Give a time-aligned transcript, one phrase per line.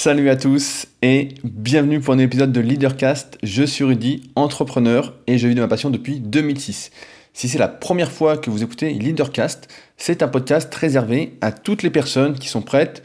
[0.00, 3.36] Salut à tous et bienvenue pour un épisode de Leadercast.
[3.42, 6.92] Je suis Rudy, entrepreneur et je vis de ma passion depuis 2006.
[7.32, 9.66] Si c'est la première fois que vous écoutez Leadercast,
[9.96, 13.02] c'est un podcast réservé à toutes les personnes qui sont prêtes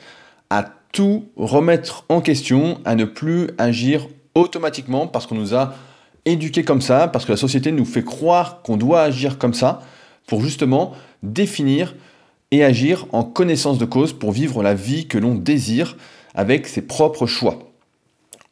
[0.51, 5.73] à tout remettre en question, à ne plus agir automatiquement parce qu'on nous a
[6.25, 9.81] éduqués comme ça, parce que la société nous fait croire qu'on doit agir comme ça,
[10.27, 11.95] pour justement définir
[12.51, 15.97] et agir en connaissance de cause pour vivre la vie que l'on désire
[16.33, 17.59] avec ses propres choix.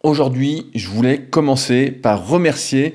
[0.04, 2.94] Aujourd'hui, je voulais commencer par remercier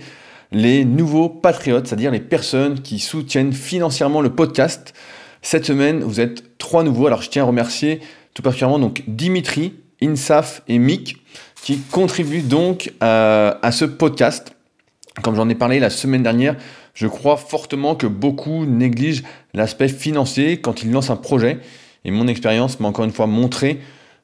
[0.53, 4.95] les nouveaux patriotes, c'est-à-dire les personnes qui soutiennent financièrement le podcast.
[5.43, 7.07] Cette semaine, vous êtes trois nouveaux.
[7.07, 8.01] Alors, je tiens à remercier
[8.35, 11.23] tout particulièrement donc Dimitri, Insaf et Mick
[11.63, 14.53] qui contribuent donc à, à ce podcast.
[15.23, 16.57] Comme j'en ai parlé la semaine dernière,
[16.95, 19.23] je crois fortement que beaucoup négligent
[19.55, 21.59] l'aspect financier quand ils lancent un projet.
[22.05, 23.80] Et mon expérience m'a encore une fois montré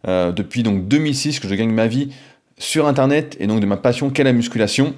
[0.08, 2.10] euh, depuis donc 2006 que je gagne ma vie
[2.58, 4.94] sur Internet et donc de ma passion qu'est la musculation,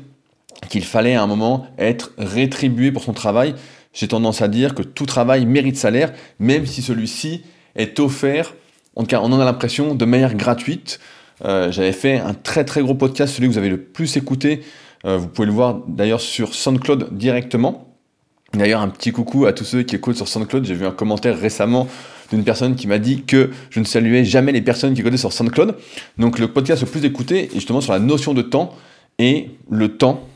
[0.68, 3.54] qu'il fallait à un moment être rétribué pour son travail.
[3.92, 7.42] J'ai tendance à dire que tout travail mérite salaire, même si celui-ci
[7.76, 8.54] est offert,
[8.96, 11.00] en tout cas on en a l'impression, de manière gratuite.
[11.44, 14.62] Euh, j'avais fait un très très gros podcast, celui que vous avez le plus écouté.
[15.04, 17.88] Euh, vous pouvez le voir d'ailleurs sur SoundCloud directement.
[18.52, 20.64] D'ailleurs, un petit coucou à tous ceux qui écoutent sur SoundCloud.
[20.64, 21.88] J'ai vu un commentaire récemment
[22.30, 25.32] d'une personne qui m'a dit que je ne saluais jamais les personnes qui écoutaient sur
[25.32, 25.76] SoundCloud.
[26.18, 28.74] Donc le podcast le plus écouté est justement sur la notion de temps.
[29.18, 30.26] Et le temps,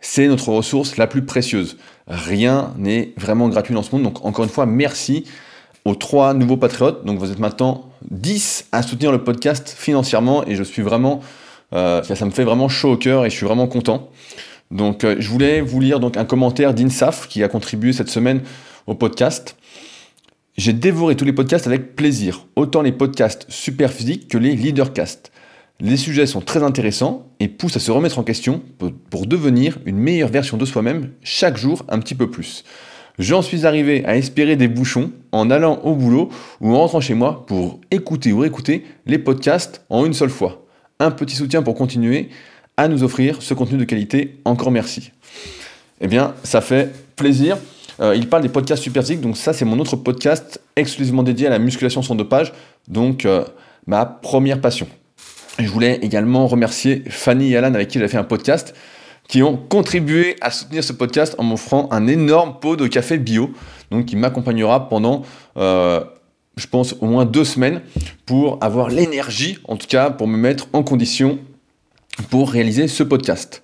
[0.00, 1.76] c'est notre ressource la plus précieuse.
[2.06, 4.04] Rien n'est vraiment gratuit dans ce monde.
[4.04, 5.24] Donc encore une fois, merci
[5.84, 7.04] aux trois nouveaux patriotes.
[7.04, 11.20] Donc vous êtes maintenant 10 à soutenir le podcast financièrement et je suis vraiment,
[11.72, 14.08] euh, ça, me fait vraiment chaud au cœur et je suis vraiment content.
[14.70, 18.42] Donc euh, je voulais vous lire donc un commentaire d'Insaf qui a contribué cette semaine
[18.86, 19.56] au podcast.
[20.58, 25.30] J'ai dévoré tous les podcasts avec plaisir, autant les podcasts super physiques que les leadercasts.
[25.78, 28.60] Les sujets sont très intéressants et poussent à se remettre en question
[29.08, 32.64] pour devenir une meilleure version de soi-même chaque jour un petit peu plus.
[33.20, 36.28] J'en suis arrivé à espérer des bouchons en allant au boulot
[36.60, 40.66] ou en rentrant chez moi pour écouter ou réécouter les podcasts en une seule fois.
[40.98, 42.30] Un petit soutien pour continuer
[42.76, 44.40] à nous offrir ce contenu de qualité.
[44.44, 45.12] Encore merci.
[46.00, 47.58] Eh bien, ça fait plaisir.
[48.00, 51.50] Euh, il parle des podcasts Super donc ça c'est mon autre podcast exclusivement dédié à
[51.50, 52.52] la musculation sans dopage,
[52.86, 53.44] donc euh,
[53.86, 54.86] ma première passion.
[55.58, 58.74] Je voulais également remercier Fanny et Alan avec qui j'ai fait un podcast,
[59.28, 63.50] qui ont contribué à soutenir ce podcast en m'offrant un énorme pot de café bio,
[63.90, 65.22] donc qui m'accompagnera pendant,
[65.56, 66.04] euh,
[66.56, 67.82] je pense, au moins deux semaines
[68.24, 71.40] pour avoir l'énergie, en tout cas pour me mettre en condition
[72.30, 73.62] pour réaliser ce podcast.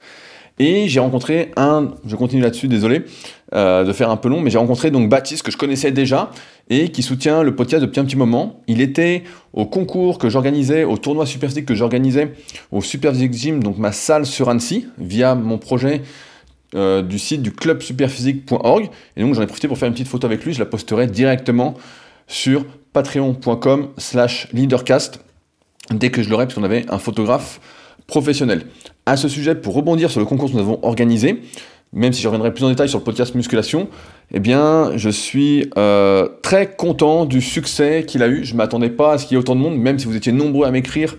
[0.59, 3.05] Et j'ai rencontré un, je continue là-dessus, désolé
[3.54, 6.31] euh, de faire un peu long, mais j'ai rencontré donc Baptiste que je connaissais déjà
[6.70, 8.60] et qui soutient le podcast depuis un petit moment.
[8.66, 9.22] Il était
[9.53, 12.32] au concours que j'organisais, au tournoi Superphysique que j'organisais
[12.72, 16.03] au Superphysique Gym, donc ma salle sur Annecy, via mon projet
[16.75, 18.91] euh, du site du club superphysique.org.
[19.16, 21.06] Et donc j'en ai profité pour faire une petite photo avec lui, je la posterai
[21.06, 21.75] directement
[22.26, 25.21] sur patreon.com slash leadercast
[25.92, 27.60] dès que je l'aurai, parce qu'on avait un photographe
[28.09, 28.62] professionnel.
[29.06, 31.42] À ce sujet, pour rebondir sur le concours que nous avons organisé,
[31.94, 33.88] même si je reviendrai plus en détail sur le podcast musculation,
[34.32, 38.44] eh bien, je suis euh, très content du succès qu'il a eu.
[38.44, 40.16] Je ne m'attendais pas à ce qu'il y ait autant de monde, même si vous
[40.16, 41.16] étiez nombreux à m'écrire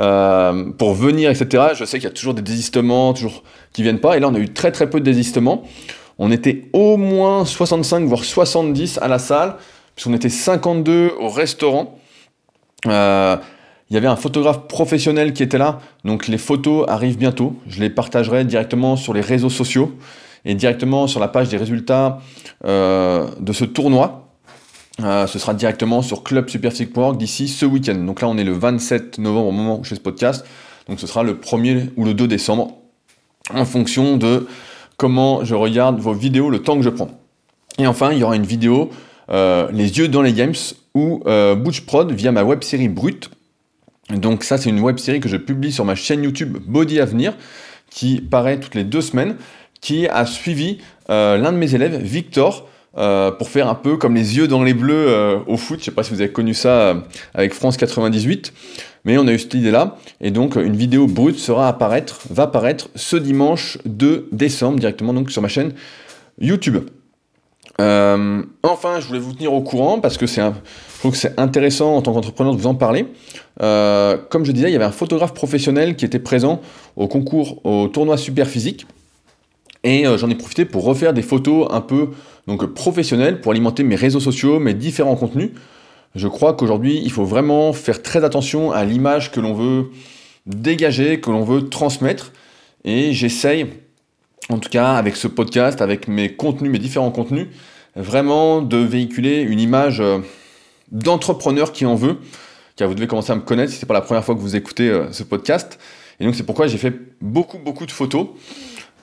[0.00, 1.74] euh, pour venir, etc.
[1.74, 4.16] Je sais qu'il y a toujours des désistements, toujours qui viennent pas.
[4.16, 5.64] Et là, on a eu très très peu de désistements.
[6.18, 9.56] On était au moins 65, voire 70 à la salle,
[9.96, 11.98] puisqu'on était 52 au restaurant.
[12.86, 13.36] Euh,
[13.92, 17.56] il y avait un photographe professionnel qui était là, donc les photos arrivent bientôt.
[17.66, 19.94] Je les partagerai directement sur les réseaux sociaux
[20.46, 22.18] et directement sur la page des résultats
[22.64, 24.30] euh, de ce tournoi.
[25.02, 27.96] Euh, ce sera directement sur clubsuperphysique.org d'ici ce week-end.
[27.96, 30.46] Donc là, on est le 27 novembre au moment où je fais ce podcast.
[30.88, 32.78] Donc ce sera le 1er ou le 2 décembre
[33.52, 34.46] en fonction de
[34.96, 37.10] comment je regarde vos vidéos, le temps que je prends.
[37.76, 38.88] Et enfin, il y aura une vidéo,
[39.28, 40.54] euh, Les yeux dans les games,
[40.94, 41.22] où
[41.56, 43.28] Butch Prod, via ma web série Brute,
[44.18, 47.34] donc ça, c'est une web série que je publie sur ma chaîne YouTube Body Avenir,
[47.90, 49.36] qui paraît toutes les deux semaines,
[49.80, 50.78] qui a suivi
[51.10, 54.62] euh, l'un de mes élèves, Victor, euh, pour faire un peu comme les yeux dans
[54.62, 55.80] les bleus euh, au foot.
[55.80, 57.02] Je sais pas si vous avez connu ça
[57.34, 58.52] avec France 98,
[59.04, 59.96] mais on a eu cette idée-là.
[60.20, 65.30] Et donc une vidéo brute sera apparaître, va apparaître ce dimanche 2 décembre directement donc
[65.30, 65.72] sur ma chaîne
[66.40, 66.78] YouTube.
[67.78, 70.42] Enfin, je voulais vous tenir au courant parce que c'est
[71.02, 73.06] je trouve que c'est intéressant en tant qu'entrepreneur de vous en parler.
[73.60, 76.60] Euh, comme je disais, il y avait un photographe professionnel qui était présent
[76.94, 78.86] au concours, au tournoi Super Physique.
[79.82, 82.10] Et euh, j'en ai profité pour refaire des photos un peu
[82.46, 85.50] donc, professionnelles pour alimenter mes réseaux sociaux, mes différents contenus.
[86.14, 89.90] Je crois qu'aujourd'hui, il faut vraiment faire très attention à l'image que l'on veut
[90.46, 92.32] dégager, que l'on veut transmettre.
[92.84, 93.66] Et j'essaye,
[94.48, 97.48] en tout cas avec ce podcast, avec mes contenus, mes différents contenus,
[97.96, 100.18] vraiment de véhiculer une image euh,
[100.90, 102.18] d'entrepreneur qui en veut.
[102.76, 104.40] Car vous devez commencer à me connaître si ce n'est pas la première fois que
[104.40, 105.78] vous écoutez euh, ce podcast.
[106.20, 108.28] Et donc c'est pourquoi j'ai fait beaucoup, beaucoup de photos.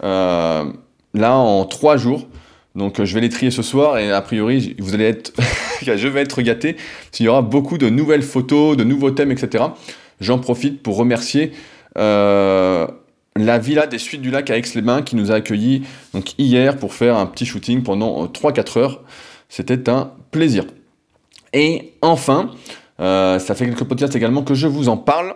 [0.03, 0.65] Euh,
[1.13, 2.27] là, en trois jours.
[2.75, 5.33] Donc je vais les trier ce soir et a priori, vous allez être,
[5.81, 6.77] je vais être gâté.
[7.19, 9.65] Il y aura beaucoup de nouvelles photos, de nouveaux thèmes, etc.
[10.21, 11.51] J'en profite pour remercier
[11.97, 12.87] euh,
[13.45, 15.83] la Villa des Suites du Lac à Aix-les-Bains qui nous a accueillis
[16.13, 19.01] donc, hier pour faire un petit shooting pendant 3-4 euh, heures.
[19.49, 20.65] C'était un plaisir.
[21.53, 22.51] Et enfin,
[22.99, 25.35] euh, ça fait quelques podcasts également que je vous en parle.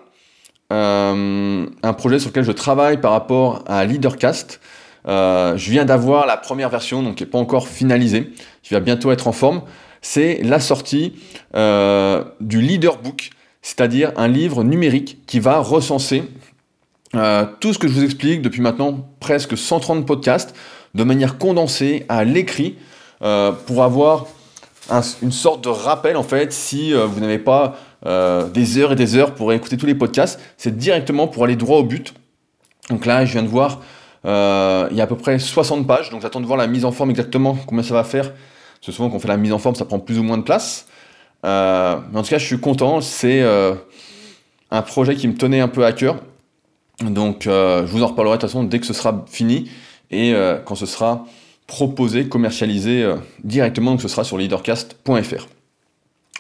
[0.70, 4.60] un projet sur lequel je travaille par rapport à Leadercast.
[5.06, 8.32] je viens d'avoir la première version, donc qui n'est pas encore finalisée,
[8.64, 9.62] qui va bientôt être en forme.
[10.02, 11.14] C'est la sortie
[11.54, 13.32] du Leaderbook
[13.64, 16.24] c'est-à-dire un livre numérique qui va recenser
[17.15, 20.56] euh, tout ce que je vous explique depuis maintenant presque 130 podcasts
[20.95, 22.75] de manière condensée à l'écrit
[23.21, 24.25] euh, pour avoir
[25.21, 27.77] une sorte de rappel en fait si euh, vous n'avez pas
[28.54, 31.77] des heures et des heures pour écouter tous les podcasts, c'est directement pour aller droit
[31.77, 32.13] au but.
[32.89, 33.80] Donc là, je viens de voir,
[34.25, 36.92] il y a à peu près 60 pages, donc j'attends de voir la mise en
[36.92, 38.33] forme exactement, combien ça va faire.
[38.81, 40.86] C'est souvent qu'on fait la mise en forme, ça prend plus ou moins de place.
[41.45, 43.00] Mais en tout cas, je suis content.
[43.00, 43.42] C'est
[44.69, 46.18] un projet qui me tenait un peu à cœur.
[47.01, 49.69] Donc, euh, je vous en reparlerai de toute façon dès que ce sera fini
[50.12, 50.36] et
[50.66, 51.25] quand ce sera
[51.66, 53.04] proposé, commercialisé
[53.44, 53.92] directement.
[53.92, 55.48] Donc, ce sera sur leadercast.fr.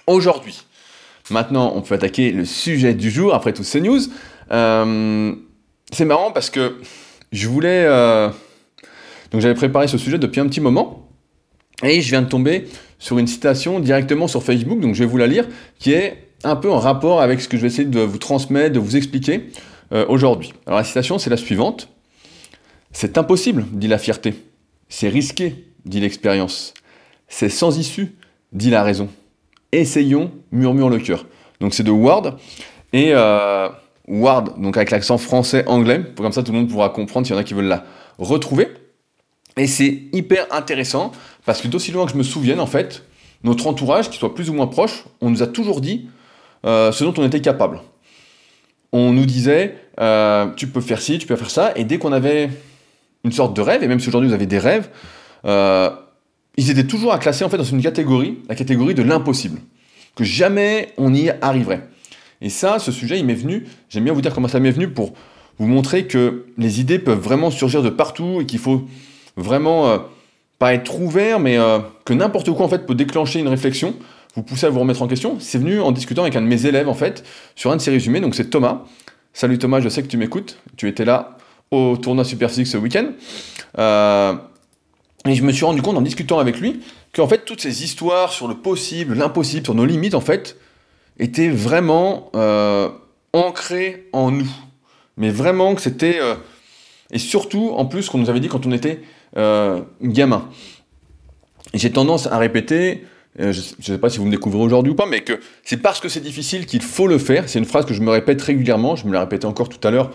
[0.05, 0.61] Aujourd'hui,
[1.31, 3.99] maintenant, on peut attaquer le sujet du jour après toutes ces news.
[4.49, 6.75] c'est marrant parce que
[7.31, 7.87] je voulais.
[9.31, 11.09] donc, j'avais préparé ce sujet depuis un petit moment.
[11.81, 12.67] Et je viens de tomber
[12.99, 15.47] sur une citation directement sur Facebook, donc je vais vous la lire,
[15.79, 18.73] qui est un peu en rapport avec ce que je vais essayer de vous transmettre,
[18.73, 19.49] de vous expliquer
[19.93, 20.53] euh, aujourd'hui.
[20.65, 21.89] Alors la citation, c'est la suivante.
[22.91, 24.35] C'est impossible, dit la fierté.
[24.89, 26.73] C'est risqué, dit l'expérience.
[27.27, 28.15] C'est sans issue,
[28.51, 29.09] dit la raison.
[29.71, 31.25] Essayons, murmure le cœur.
[31.59, 32.37] Donc c'est de Ward.
[32.91, 33.69] Et euh,
[34.07, 37.41] Ward, donc avec l'accent français-anglais, comme ça tout le monde pourra comprendre s'il y en
[37.41, 37.85] a qui veulent la
[38.17, 38.67] retrouver.
[39.57, 41.11] Et c'est hyper intéressant
[41.45, 43.03] parce que d'aussi loin que je me souvienne, en fait,
[43.43, 46.07] notre entourage, qui soit plus ou moins proche, on nous a toujours dit
[46.65, 47.81] euh, ce dont on était capable.
[48.93, 52.13] On nous disait euh, tu peux faire ci, tu peux faire ça, et dès qu'on
[52.13, 52.49] avait
[53.23, 54.89] une sorte de rêve, et même si aujourd'hui vous avez des rêves,
[55.45, 55.89] euh,
[56.57, 59.59] ils étaient toujours à classer en fait dans une catégorie, la catégorie de l'impossible,
[60.15, 61.87] que jamais on y arriverait.
[62.41, 64.87] Et ça, ce sujet, il m'est venu, j'aime bien vous dire comment ça m'est venu
[64.89, 65.13] pour
[65.59, 68.87] vous montrer que les idées peuvent vraiment surgir de partout et qu'il faut
[69.37, 69.97] vraiment euh,
[70.59, 71.57] pas être ouvert, mais
[72.05, 73.95] que n'importe quoi en fait peut déclencher une réflexion,
[74.35, 75.37] vous pousser à vous remettre en question.
[75.39, 77.23] C'est venu en discutant avec un de mes élèves en fait
[77.55, 78.83] sur un de ses résumés, donc c'est Thomas.
[79.33, 81.37] Salut Thomas, je sais que tu m'écoutes, tu étais là
[81.71, 83.07] au tournoi Superphysique ce week-end.
[83.79, 84.35] Euh,
[85.25, 86.81] et je me suis rendu compte en discutant avec lui
[87.15, 90.57] qu'en fait toutes ces histoires sur le possible, l'impossible, sur nos limites en fait,
[91.19, 92.31] étaient vraiment
[93.33, 94.49] ancrées en nous.
[95.17, 96.19] Mais vraiment que c'était...
[97.11, 99.01] et surtout en plus qu'on nous avait dit quand on était
[99.35, 100.47] euh, gamin.
[101.73, 103.07] J'ai tendance à répéter, euh,
[103.37, 105.33] je ne sais pas si vous me découvrez aujourd'hui ou pas, mais que
[105.63, 107.49] c'est parce que c'est difficile qu'il faut le faire.
[107.49, 108.95] C'est une phrase que je me répète régulièrement.
[108.95, 110.11] Je me l'ai répété encore tout à l'heure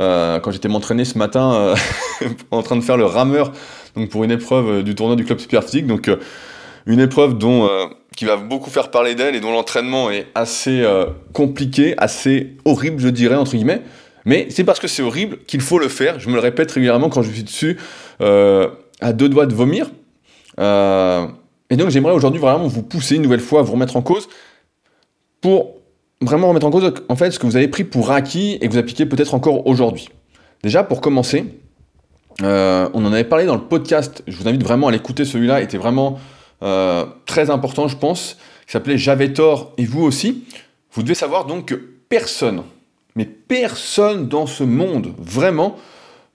[0.00, 1.74] euh, quand j'étais m'entraîner ce matin
[2.50, 3.52] en train de faire le rameur
[3.94, 5.86] donc pour une épreuve du tournoi du club super physique.
[5.86, 6.10] Donc
[6.86, 7.68] une épreuve dont
[8.16, 10.82] qui va beaucoup faire parler d'elle et dont l'entraînement est assez
[11.34, 13.82] compliqué, assez horrible, je dirais entre guillemets.
[14.24, 16.20] Mais c'est parce que c'est horrible qu'il faut le faire.
[16.20, 17.78] Je me le répète régulièrement quand je suis dessus,
[18.20, 18.68] euh,
[19.00, 19.90] à deux doigts de vomir.
[20.60, 21.26] Euh,
[21.72, 24.28] et donc j'aimerais aujourd'hui vraiment vous pousser une nouvelle fois à vous remettre en cause
[25.40, 25.76] pour
[26.20, 28.72] vraiment remettre en cause en fait ce que vous avez pris pour acquis et que
[28.74, 30.10] vous appliquez peut-être encore aujourd'hui.
[30.62, 31.46] Déjà pour commencer,
[32.42, 34.22] euh, on en avait parlé dans le podcast.
[34.26, 35.24] Je vous invite vraiment à l'écouter.
[35.24, 36.20] Celui-là était vraiment
[37.24, 38.36] très important, je pense.
[38.66, 40.44] Qui s'appelait J'avais tort et vous aussi.
[40.92, 41.74] Vous devez savoir donc que
[42.10, 42.64] personne,
[43.16, 45.76] mais personne dans ce monde, vraiment,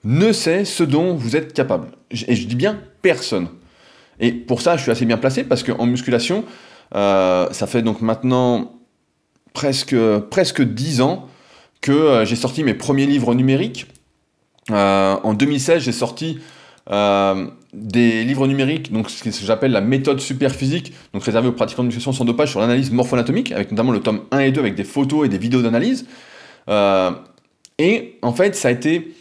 [0.02, 1.92] ne sait ce dont vous êtes capable.
[2.10, 3.46] Et je dis bien personne.
[4.20, 6.44] Et pour ça, je suis assez bien placé parce qu'en musculation,
[6.94, 8.72] euh, ça fait donc maintenant
[9.52, 9.96] presque,
[10.30, 11.28] presque 10 ans
[11.80, 13.86] que euh, j'ai sorti mes premiers livres numériques.
[14.70, 16.38] Euh, en 2016, j'ai sorti
[17.74, 21.82] des livres numériques, donc ce que j'appelle la méthode super physique, donc réservée aux pratiquants
[21.82, 24.74] de musculation sans dopage sur l'analyse morpho-anatomique, avec notamment le tome 1 et 2 avec
[24.74, 26.06] des photos et des vidéos d'analyse.
[27.78, 29.14] Et en fait, ça a été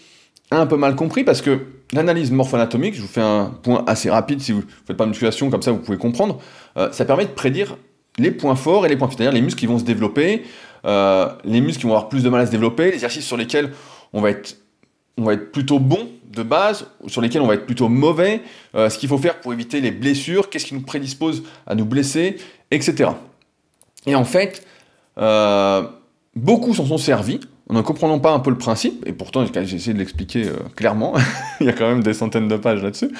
[0.49, 1.59] un peu mal compris parce que
[1.93, 5.09] l'analyse morpho-anatomique, je vous fais un point assez rapide si vous ne faites pas de
[5.09, 6.39] musculation, comme ça vous pouvez comprendre,
[6.77, 7.77] euh, ça permet de prédire
[8.17, 10.43] les points forts et les points faibles, c'est-à-dire les muscles qui vont se développer,
[10.85, 13.37] euh, les muscles qui vont avoir plus de mal à se développer, les exercices sur
[13.37, 13.71] lesquels
[14.13, 14.57] on va être,
[15.17, 18.41] on va être plutôt bon de base, sur lesquels on va être plutôt mauvais,
[18.75, 21.85] euh, ce qu'il faut faire pour éviter les blessures, qu'est-ce qui nous prédispose à nous
[21.85, 22.37] blesser,
[22.71, 23.11] etc.
[24.05, 24.65] Et en fait,
[26.35, 29.93] beaucoup s'en sont servis, ne comprenant pas un peu le principe, et pourtant j'ai essayé
[29.93, 31.13] de l'expliquer clairement,
[31.59, 33.11] il y a quand même des centaines de pages là-dessus,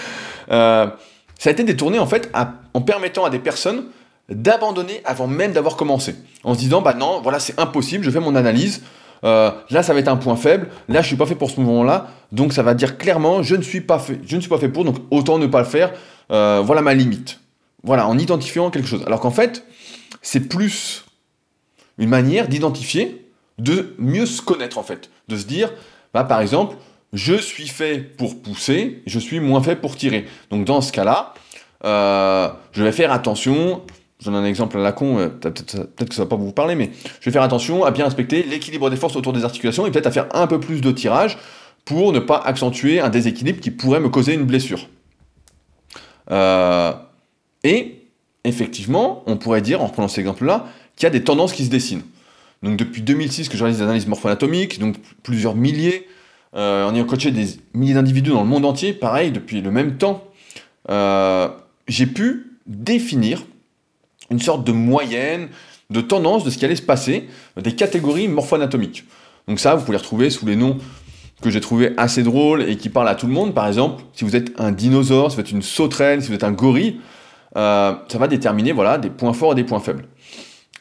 [0.48, 2.32] ça a été détourné en fait
[2.74, 3.86] en permettant à des personnes
[4.30, 6.16] d'abandonner avant même d'avoir commencé.
[6.44, 8.84] En se disant, bah non, voilà, c'est impossible, je fais mon analyse,
[9.24, 11.60] euh, là ça va être un point faible, là je suis pas fait pour ce
[11.60, 14.58] mouvement-là, donc ça va dire clairement, je ne suis pas fait, je ne suis pas
[14.58, 15.94] fait pour, donc autant ne pas le faire,
[16.32, 17.40] euh, voilà ma limite.
[17.84, 19.04] Voilà, en identifiant quelque chose.
[19.06, 19.64] Alors qu'en fait,
[20.22, 21.06] c'est plus
[21.98, 23.27] une manière d'identifier,
[23.58, 25.72] de mieux se connaître en fait, de se dire,
[26.14, 26.78] bah, par exemple,
[27.14, 30.26] je suis fait pour pousser, je suis moins fait pour tirer.
[30.52, 31.34] Donc dans ce cas-là,
[31.86, 33.82] euh, je vais faire attention
[34.20, 36.76] je donne un exemple à la con, euh, peut-être que ça va pas vous parler,
[36.76, 39.92] mais je vais faire attention à bien respecter l'équilibre des forces autour des articulations et
[39.92, 41.38] peut-être à faire un peu plus de tirage
[41.86, 44.90] pour ne pas accentuer un déséquilibre qui pourrait me causer une blessure.
[46.32, 46.94] Euh,
[47.64, 48.08] et
[48.44, 51.70] effectivement, on pourrait dire, en prenant cet exemple-là, qu'il y a des tendances qui se
[51.70, 52.04] dessinent.
[52.64, 56.08] Donc depuis 2006 que je réalise des analyses morpho-anatomiques, donc plusieurs milliers,
[56.56, 59.98] euh, en ayant coaché des milliers d'individus dans le monde entier, pareil, depuis le même
[59.98, 60.24] temps,
[61.88, 63.44] j'ai pu définir
[64.30, 65.50] une sorte de moyenne,
[65.90, 69.06] de tendance de ce qui allait se passer, des catégories morpho-anatomiques.
[69.48, 70.78] Donc ça, vous pouvez les retrouver sous les noms
[71.42, 73.54] que j'ai trouvé assez drôles et qui parlent à tout le monde.
[73.54, 76.44] Par exemple, si vous êtes un dinosaure, si vous êtes une sauterelle, si vous êtes
[76.44, 77.00] un gorille,
[77.56, 80.06] euh, ça va déterminer voilà, des points forts et des points faibles.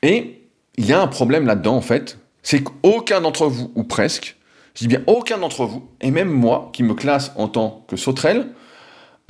[0.02, 0.45] Et
[0.76, 4.36] il y a un problème là-dedans, en fait, c'est qu'aucun d'entre vous, ou presque,
[4.74, 7.96] je dis bien aucun d'entre vous, et même moi, qui me classe en tant que
[7.96, 8.48] sauterelle,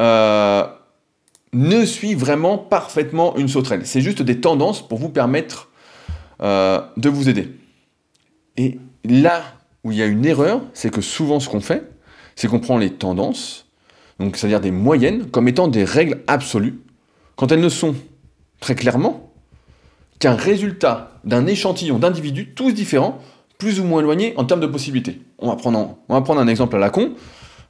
[0.01, 0.67] euh,
[1.53, 3.87] ne suit vraiment parfaitement une sauterelle.
[3.87, 5.71] C'est juste des tendances pour vous permettre
[6.43, 7.51] euh, de vous aider.
[8.57, 9.43] Et là
[9.85, 11.91] où il y a une erreur, c'est que souvent ce qu'on fait,
[12.35, 13.67] c'est qu'on prend les tendances,
[14.19, 16.81] c'est-à-dire des moyennes, comme étant des règles absolues,
[17.37, 17.95] quand elles ne sont
[18.61, 19.26] très clairement
[20.19, 23.19] qu'un résultat d'un échantillon d'individus tous différents,
[23.59, 25.21] plus ou moins éloignés en termes de possibilités.
[25.39, 27.13] On va prendre, on va prendre un exemple à la con.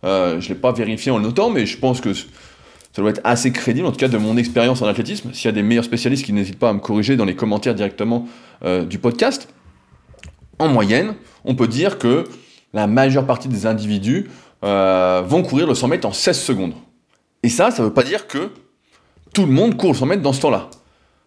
[0.05, 3.11] Euh, je ne l'ai pas vérifié en le notant, mais je pense que ça doit
[3.11, 5.33] être assez crédible, en tout cas de mon expérience en athlétisme.
[5.33, 7.75] S'il y a des meilleurs spécialistes qui n'hésitent pas à me corriger dans les commentaires
[7.75, 8.27] directement
[8.65, 9.49] euh, du podcast,
[10.59, 12.25] en moyenne, on peut dire que
[12.73, 14.31] la majeure partie des individus
[14.65, 16.73] euh, vont courir le 100 mètres en 16 secondes.
[17.43, 18.51] Et ça, ça ne veut pas dire que
[19.35, 20.71] tout le monde court le 100 mètres dans ce temps-là.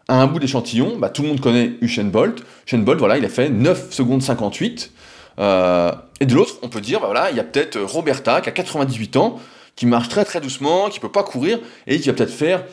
[0.09, 2.43] À un bout d'échantillon, bah, tout le monde connaît Usain Bolt.
[2.65, 4.91] Usain Bolt, voilà, il a fait 9 secondes 58.
[5.37, 8.49] Euh, et de l'autre, on peut dire, bah, voilà, il y a peut-être Roberta qui
[8.49, 9.39] a 98 ans,
[9.75, 12.65] qui marche très très doucement, qui peut pas courir, et qui va peut-être faire,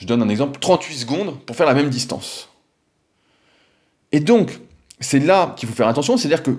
[0.00, 2.48] je donne un exemple, 38 secondes pour faire la même distance.
[4.12, 4.60] Et donc,
[5.00, 6.52] c'est là qu'il faut faire attention, c'est-à-dire que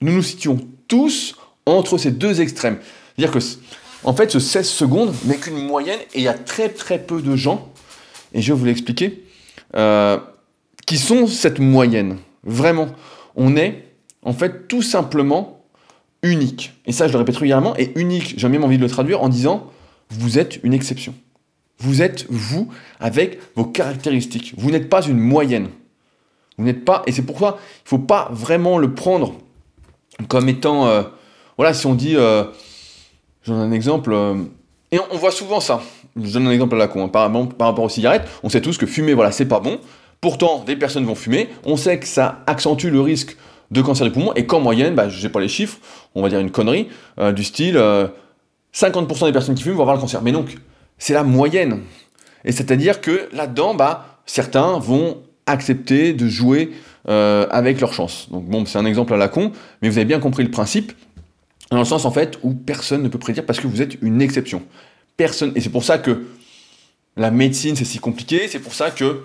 [0.00, 0.58] nous nous situons
[0.88, 2.80] tous entre ces deux extrêmes.
[3.16, 3.44] C'est-à-dire que,
[4.02, 7.22] en fait, ce 16 secondes n'est qu'une moyenne, et il y a très très peu
[7.22, 7.72] de gens,
[8.34, 9.29] et je vais vous l'expliquer,
[9.76, 10.18] euh,
[10.86, 12.18] qui sont cette moyenne.
[12.44, 12.88] Vraiment,
[13.36, 13.84] on est
[14.22, 15.64] en fait tout simplement
[16.22, 16.72] unique.
[16.86, 19.28] Et ça, je le répète régulièrement, et unique, j'ai même envie de le traduire en
[19.28, 19.70] disant,
[20.10, 21.14] vous êtes une exception.
[21.78, 24.54] Vous êtes vous avec vos caractéristiques.
[24.58, 25.68] Vous n'êtes pas une moyenne.
[26.58, 29.34] Vous n'êtes pas, et c'est pourquoi il ne faut pas vraiment le prendre
[30.28, 31.02] comme étant, euh,
[31.56, 32.44] voilà, si on dit, euh,
[33.42, 34.34] j'en ai un exemple, euh,
[34.92, 35.82] et on, voit souvent ça.
[36.16, 38.86] Je donne un exemple à la con, par, rapport aux cigarettes, on sait tous que
[38.86, 39.78] fumer, voilà, c'est pas bon.
[40.20, 43.36] Pourtant, des personnes vont fumer, on sait que ça accentue le risque
[43.70, 45.78] de cancer du poumon, et qu'en moyenne, bah, je n'ai pas les chiffres,
[46.14, 46.88] on va dire une connerie,
[47.18, 50.22] euh, du style 50% euh, des personnes qui fument vont avoir le cancer.
[50.22, 50.56] Mais donc,
[50.98, 51.80] c'est la moyenne.
[52.44, 56.72] Et c'est-à-dire que là-dedans, bah, certains vont accepter de jouer
[57.08, 58.28] euh, avec leur chance.
[58.30, 59.52] Donc bon, c'est un exemple à la con,
[59.82, 60.92] mais vous avez bien compris le principe,
[61.70, 64.20] dans le sens en fait où personne ne peut prédire parce que vous êtes une
[64.20, 64.62] exception.
[65.20, 66.26] Et c'est pour ça que
[67.16, 69.24] la médecine c'est si compliqué, c'est pour ça que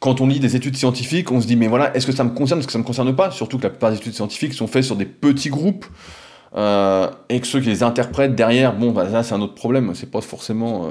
[0.00, 2.30] quand on lit des études scientifiques, on se dit mais voilà, est-ce que ça me
[2.30, 3.30] concerne, est-ce que ça me concerne pas?
[3.30, 5.86] Surtout que la plupart des études scientifiques sont faites sur des petits groupes
[6.56, 9.92] euh, et que ceux qui les interprètent derrière, bon, bah, là c'est un autre problème,
[9.94, 10.90] c'est pas forcément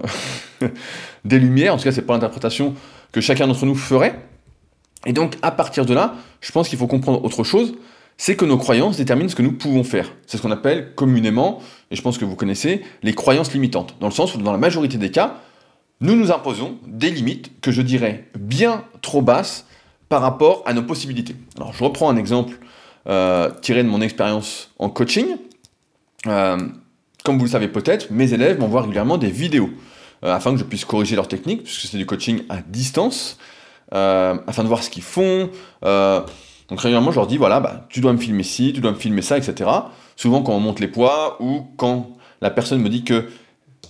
[0.62, 0.68] euh,
[1.26, 2.74] des lumières, en tout cas c'est pas l'interprétation
[3.12, 4.18] que chacun d'entre nous ferait.
[5.06, 7.74] Et donc à partir de là, je pense qu'il faut comprendre autre chose,
[8.22, 10.14] c'est que nos croyances déterminent ce que nous pouvons faire.
[10.28, 11.60] C'est ce qu'on appelle communément,
[11.90, 13.96] et je pense que vous connaissez, les croyances limitantes.
[14.00, 15.38] Dans le sens où dans la majorité des cas,
[16.02, 19.66] nous nous imposons des limites que je dirais bien trop basses
[20.08, 21.36] par rapport à nos possibilités.
[21.58, 22.60] Alors je reprends un exemple
[23.08, 25.38] euh, tiré de mon expérience en coaching.
[26.28, 26.60] Euh,
[27.24, 29.72] comme vous le savez peut-être, mes élèves m'envoient régulièrement des vidéos
[30.24, 33.40] euh, afin que je puisse corriger leur technique, puisque c'est du coaching à distance.
[33.92, 35.50] afin de voir ce qu'ils font.
[36.72, 38.98] Donc régulièrement, je leur dis, voilà, bah, tu dois me filmer ci, tu dois me
[38.98, 39.70] filmer ça, etc.
[40.16, 43.28] Souvent quand on monte les poids ou quand la personne me dit que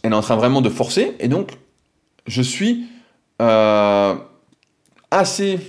[0.01, 1.15] elle est en train vraiment de forcer.
[1.19, 1.51] Et donc,
[2.25, 2.87] je suis
[5.11, 5.59] assez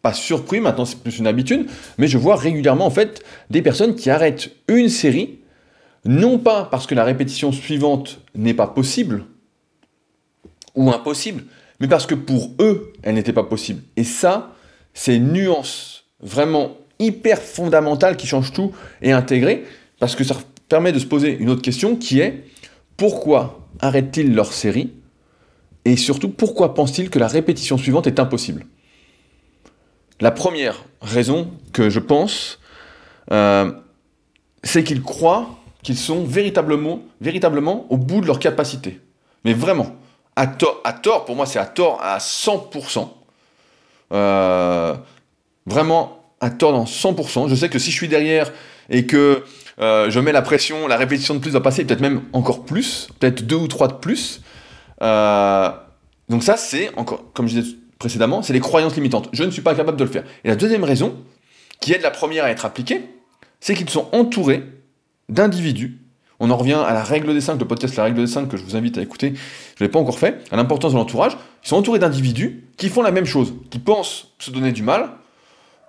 [0.00, 1.68] pas surpris, maintenant c'est plus une habitude,
[1.98, 5.40] mais je vois régulièrement en fait des personnes qui arrêtent une série,
[6.04, 9.24] non pas parce que la répétition suivante n'est pas possible
[10.76, 11.44] ou impossible,
[11.80, 13.82] mais parce que pour eux, elle n'était pas possible.
[13.96, 14.52] Et ça,
[14.94, 18.72] c'est une nuance vraiment hyper fondamentale qui change tout
[19.02, 19.64] et intégrée,
[19.98, 20.36] parce que ça
[20.68, 22.44] permet de se poser une autre question qui est
[22.96, 24.92] pourquoi arrêtent-ils leur série?
[25.84, 28.66] Et surtout pourquoi pensent-ils que la répétition suivante est impossible?
[30.20, 32.58] La première raison que je pense,
[33.30, 33.72] euh,
[34.64, 35.48] c'est qu'ils croient
[35.82, 39.00] qu'ils sont véritablement, véritablement au bout de leur capacité.
[39.44, 39.94] Mais vraiment,
[40.34, 43.08] à tort, à tort pour moi c'est à tort à 100%.
[44.12, 44.94] Euh,
[45.68, 47.48] vraiment à tort dans 100%.
[47.48, 48.52] Je sais que si je suis derrière
[48.90, 49.44] et que
[49.80, 53.08] euh, je mets la pression, la répétition de plus va passer, peut-être même encore plus,
[53.18, 54.40] peut-être deux ou trois de plus.
[55.00, 59.28] donc ça c'est, encore, comme je disais précédemment, c'est les croyances limitantes.
[59.32, 60.24] Je ne suis pas capable de le faire.
[60.44, 61.16] Et la deuxième raison,
[61.80, 63.02] qui aide la première à être appliquée,
[63.60, 64.62] c'est qu'ils sont entourés
[65.28, 65.98] d'individus.
[66.40, 68.56] On en revient à la règle des 5, le podcast La règle des 5 que
[68.56, 69.34] je vous invite à écouter,
[69.76, 71.36] je ne l'ai pas encore fait, à l'importance de l'entourage.
[71.64, 75.10] Ils sont entourés d'individus qui font la même chose, qui pensent se donner du mal,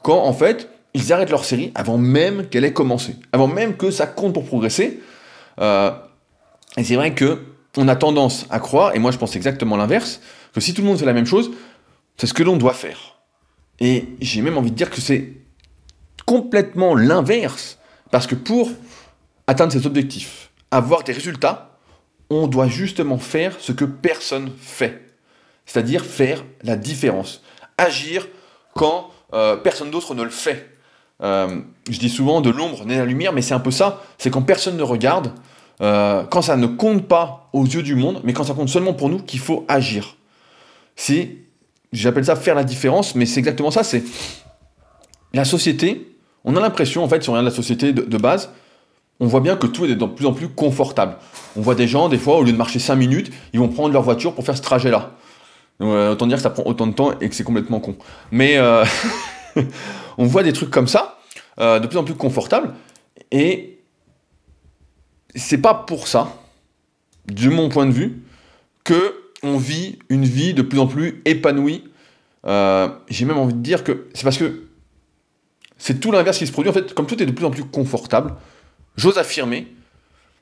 [0.01, 3.91] quand en fait, ils arrêtent leur série avant même qu'elle ait commencé, avant même que
[3.91, 4.99] ça compte pour progresser.
[5.59, 5.91] Euh,
[6.77, 7.45] et c'est vrai que
[7.77, 10.21] on a tendance à croire, et moi je pense exactement l'inverse,
[10.53, 11.51] que si tout le monde fait la même chose,
[12.17, 13.19] c'est ce que l'on doit faire.
[13.79, 15.33] Et j'ai même envie de dire que c'est
[16.25, 17.77] complètement l'inverse.
[18.11, 18.69] Parce que pour
[19.47, 21.77] atteindre cet objectif, avoir des résultats,
[22.29, 25.15] on doit justement faire ce que personne fait.
[25.65, 27.41] C'est-à-dire faire la différence.
[27.77, 28.27] Agir
[28.75, 30.69] quand euh, personne d'autre ne le fait.
[31.21, 31.59] Euh,
[31.89, 34.01] je dis souvent de l'ombre naît la lumière, mais c'est un peu ça.
[34.17, 35.33] C'est quand personne ne regarde,
[35.81, 38.93] euh, quand ça ne compte pas aux yeux du monde, mais quand ça compte seulement
[38.93, 40.15] pour nous qu'il faut agir.
[41.91, 43.83] J'appelle ça faire la différence, mais c'est exactement ça.
[43.83, 44.03] C'est
[45.33, 46.15] la société.
[46.43, 48.51] On a l'impression, en fait, si on regarde la société de, base,
[49.19, 51.17] on voit bien que tout est de plus en plus confortable.
[51.55, 53.91] On voit des gens, des fois, au lieu de marcher 5 minutes, ils vont prendre
[53.91, 55.11] leur voiture pour faire ce trajet-là.
[55.81, 57.95] Euh, autant dire que ça prend autant de temps et que c'est complètement con.
[58.31, 58.83] Mais euh,
[60.17, 61.19] on voit des trucs comme ça,
[61.59, 62.73] euh, de plus en plus confortables,
[63.31, 63.79] et
[65.35, 66.35] c'est pas pour ça,
[67.27, 68.23] de mon point de vue,
[68.83, 71.85] que on vit une vie de plus en plus épanouie.
[72.43, 74.63] J'ai même envie de dire que c'est parce que
[75.77, 76.69] c'est tout l'inverse qui se produit.
[76.69, 78.33] En fait, comme tout est de plus en plus confortable,
[78.97, 79.67] j'ose affirmer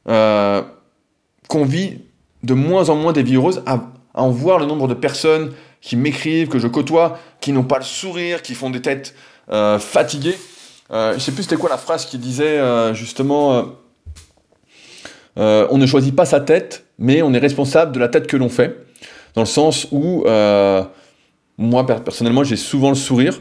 [0.05, 1.99] qu'on vit
[2.41, 3.61] de moins en moins des vies heureuses
[4.17, 7.77] à, en voir le nombre de personnes qui m'écrivent, que je côtoie, qui n'ont pas
[7.77, 9.13] le sourire, qui font des têtes
[9.49, 10.37] euh, fatiguées.
[10.89, 12.59] je ne sais plus c'était quoi la phrase qui disait
[12.93, 13.65] justement
[15.35, 18.49] on ne choisit pas sa tête, mais on est responsable de la tête que l'on
[18.49, 18.87] fait
[19.37, 20.83] dans le sens où euh,
[21.59, 23.39] moi personnellement j'ai souvent le sourire.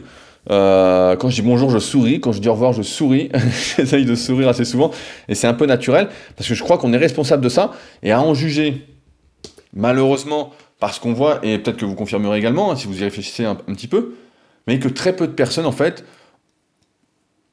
[0.51, 2.21] Euh, quand je dis bonjour, je souris.
[2.21, 3.31] Quand je dis au revoir, je souris.
[3.77, 4.91] J'essaye de sourire assez souvent.
[5.27, 7.73] Et c'est un peu naturel parce que je crois qu'on est responsable de ça.
[8.03, 8.87] Et à en juger,
[9.73, 13.45] malheureusement, parce qu'on voit, et peut-être que vous confirmerez également, hein, si vous y réfléchissez
[13.45, 14.15] un, petit peu,
[14.67, 16.05] mais que très peu de personnes, en fait,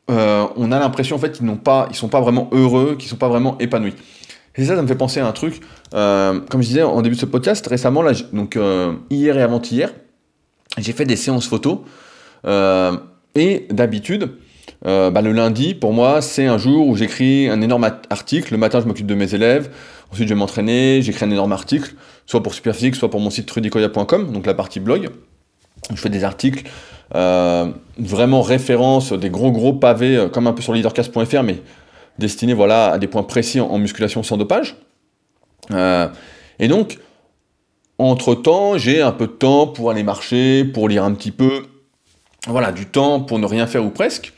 [0.09, 3.29] euh, on a l'impression qu'ils n'ont pas, ils sont pas vraiment heureux, qu'ils sont pas
[3.29, 3.93] vraiment épanouis.
[4.55, 5.61] Et ça, ça me fait penser à un truc.
[5.93, 9.91] Euh, comme je disais en début de ce podcast, récemment, donc euh, hier et avant-hier,
[10.77, 11.79] j'ai fait des séances photos.
[13.35, 14.31] Et d'habitude,
[14.83, 18.51] bah, le lundi, pour moi, c'est un jour où j'écris un énorme article.
[18.51, 19.71] Le matin, je m'occupe de mes élèves.
[20.11, 21.01] Ensuite, je vais m'entraîner.
[21.01, 24.79] J'écris un énorme article, soit pour Superphysique, soit pour mon site trudicoya.com, donc la partie
[24.79, 25.09] blog.
[25.89, 26.69] Je fais des articles
[27.11, 31.61] vraiment référence, des gros gros pavés, comme un peu sur leadercast.fr, mais
[32.19, 34.75] destiné voilà, à des points précis en, musculation sans dopage.
[35.71, 36.07] Euh,
[36.59, 36.99] et donc,
[37.97, 41.67] entre-temps, j'ai un peu de temps pour aller marcher, pour lire un petit peu,
[42.47, 44.33] voilà, du temps pour ne rien faire ou presque.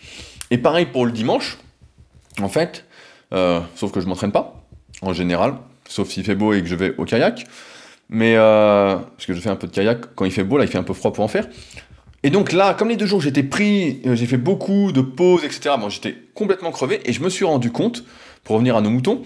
[0.52, 1.58] Et pareil pour le dimanche,
[2.42, 2.86] en fait,
[3.34, 4.64] euh, sauf que je m'entraîne pas,
[5.02, 5.56] en général,
[5.88, 7.46] sauf s'il fait beau et que je vais au kayak.
[8.10, 10.66] Mais, euh, parce que je fais un peu de kayak, quand il fait beau, là,
[10.66, 11.48] il fait un peu froid pour en faire.
[12.24, 15.44] Et donc là, comme les deux jours j'étais pris, euh, j'ai fait beaucoup de pauses,
[15.44, 15.76] etc.
[15.80, 18.04] Bon, j'étais complètement crevé et je me suis rendu compte,
[18.44, 19.22] pour revenir à nos moutons,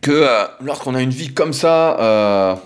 [0.00, 2.60] que euh, lorsqu'on a une vie comme ça,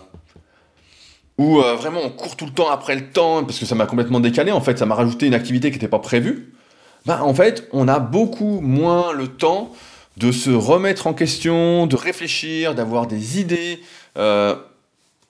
[1.38, 4.20] où vraiment on court tout le temps après le temps, parce que ça m'a complètement
[4.20, 6.52] décalé, en fait, ça m'a rajouté une activité qui n'était pas prévue,
[7.04, 9.72] bah, en fait, on a beaucoup moins le temps
[10.16, 13.80] de se remettre en question, de réfléchir, d'avoir des idées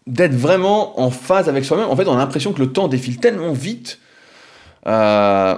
[0.06, 1.88] d'être vraiment en phase avec soi-même.
[1.88, 3.98] En fait, on a l'impression que le temps défile tellement vite.
[4.86, 5.56] Euh,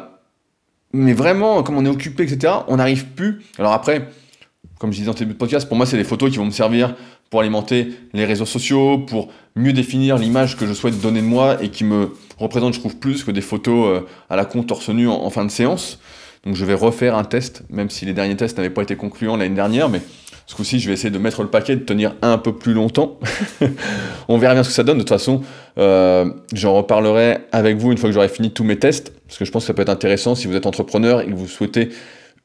[0.93, 3.43] mais vraiment, comme on est occupé, etc., on n'arrive plus.
[3.59, 4.09] Alors après,
[4.79, 6.47] comme je disais dans le début de podcast, pour moi, c'est des photos qui vont
[6.47, 6.95] me servir
[7.31, 11.63] pour alimenter les réseaux sociaux, pour mieux définir l'image que je souhaite donner de moi
[11.63, 14.89] et qui me représente, je trouve, plus que des photos euh, à la con torse
[14.89, 15.99] nu en, fin de séance.
[16.45, 19.37] Donc je vais refaire un test, même si les derniers tests n'avaient pas été concluants
[19.37, 20.01] l'année dernière, mais
[20.49, 23.21] ce coup-ci, je vais essayer de mettre le paquet, de tenir un peu plus longtemps.
[24.29, 24.97] On verra bien ce que ça donne.
[24.97, 25.43] De toute façon,
[25.77, 29.45] euh, j'en reparlerai avec vous une fois que j'aurai fini tous mes tests, parce que
[29.45, 31.91] je pense que ça peut être intéressant si vous êtes entrepreneur et que vous souhaitez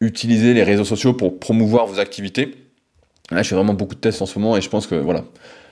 [0.02, 2.56] utiliser les réseaux sociaux pour promouvoir vos activités.
[3.32, 5.24] Là, je fais vraiment beaucoup de tests en ce moment et je pense que voilà,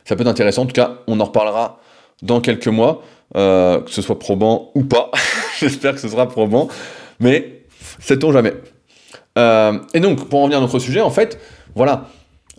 [0.05, 0.61] ça peut être intéressant.
[0.61, 1.81] En tout cas, on en reparlera
[2.21, 3.03] dans quelques mois,
[3.35, 5.11] euh, que ce soit probant ou pas.
[5.59, 6.69] J'espère que ce sera probant,
[7.19, 7.65] mais
[7.99, 8.53] sait-on jamais.
[9.37, 11.37] Euh, et donc, pour en revenir à notre sujet, en fait,
[11.75, 12.07] voilà,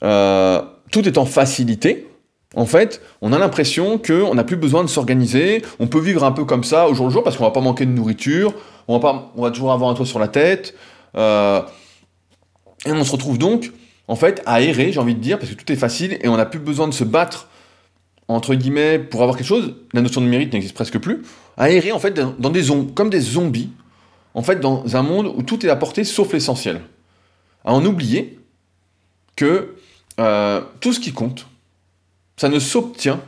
[0.03, 2.09] euh, tout étant facilité,
[2.55, 6.33] en fait, on a l'impression qu'on n'a plus besoin de s'organiser, on peut vivre un
[6.33, 8.53] peu comme ça au jour le jour parce qu'on va pas manquer de nourriture,
[8.89, 10.75] on va, pas, on va toujours avoir un toit sur la tête,
[11.17, 11.63] euh,
[12.85, 13.73] et on se retrouve donc,
[14.09, 16.37] en fait, à errer, j'ai envie de dire, parce que tout est facile et on
[16.37, 17.49] n'a plus besoin de se battre,
[18.29, 19.75] entre guillemets, pour avoir quelque chose.
[19.95, 21.23] La notion de mérite n'existe presque plus.
[21.57, 23.71] À errer, en fait, dans des comme des zombies,
[24.35, 26.81] en fait, dans un monde où tout est apporté sauf l'essentiel.
[27.65, 28.39] À en oublier
[29.37, 29.77] que
[30.21, 31.47] euh, tout ce qui compte,
[32.37, 33.21] ça ne s'obtient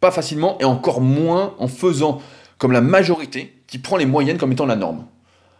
[0.00, 2.22] pas facilement et encore moins en faisant
[2.58, 5.06] comme la majorité qui prend les moyennes comme étant la norme.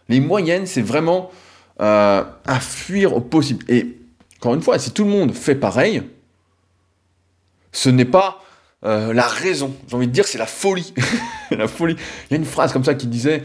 [0.09, 1.31] Les moyennes, c'est vraiment
[1.81, 3.65] euh, à fuir au possible.
[3.69, 3.97] Et
[4.37, 6.03] encore une fois, si tout le monde fait pareil,
[7.71, 8.41] ce n'est pas
[8.85, 9.75] euh, la raison.
[9.87, 10.93] J'ai envie de dire, c'est la folie.
[11.51, 11.95] la folie.
[12.29, 13.43] Il y a une phrase comme ça qui disait.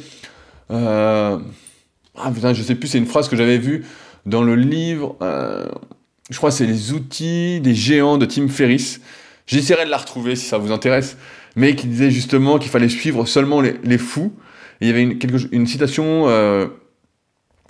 [0.68, 3.86] Ah putain, je sais plus, c'est une phrase que j'avais vue
[4.26, 5.16] dans le livre.
[6.30, 9.00] Je crois que c'est Les outils des géants de Tim Ferriss.
[9.46, 11.16] J'essaierai de la retrouver si ça vous intéresse.
[11.56, 14.32] Mais qui disait justement qu'il fallait suivre seulement les, fous.
[14.80, 16.28] Il y avait une, citation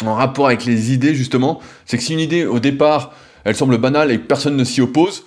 [0.06, 3.12] en rapport avec les idées justement, c'est que si une idée au départ
[3.44, 5.24] elle semble banale et que personne ne s'y oppose,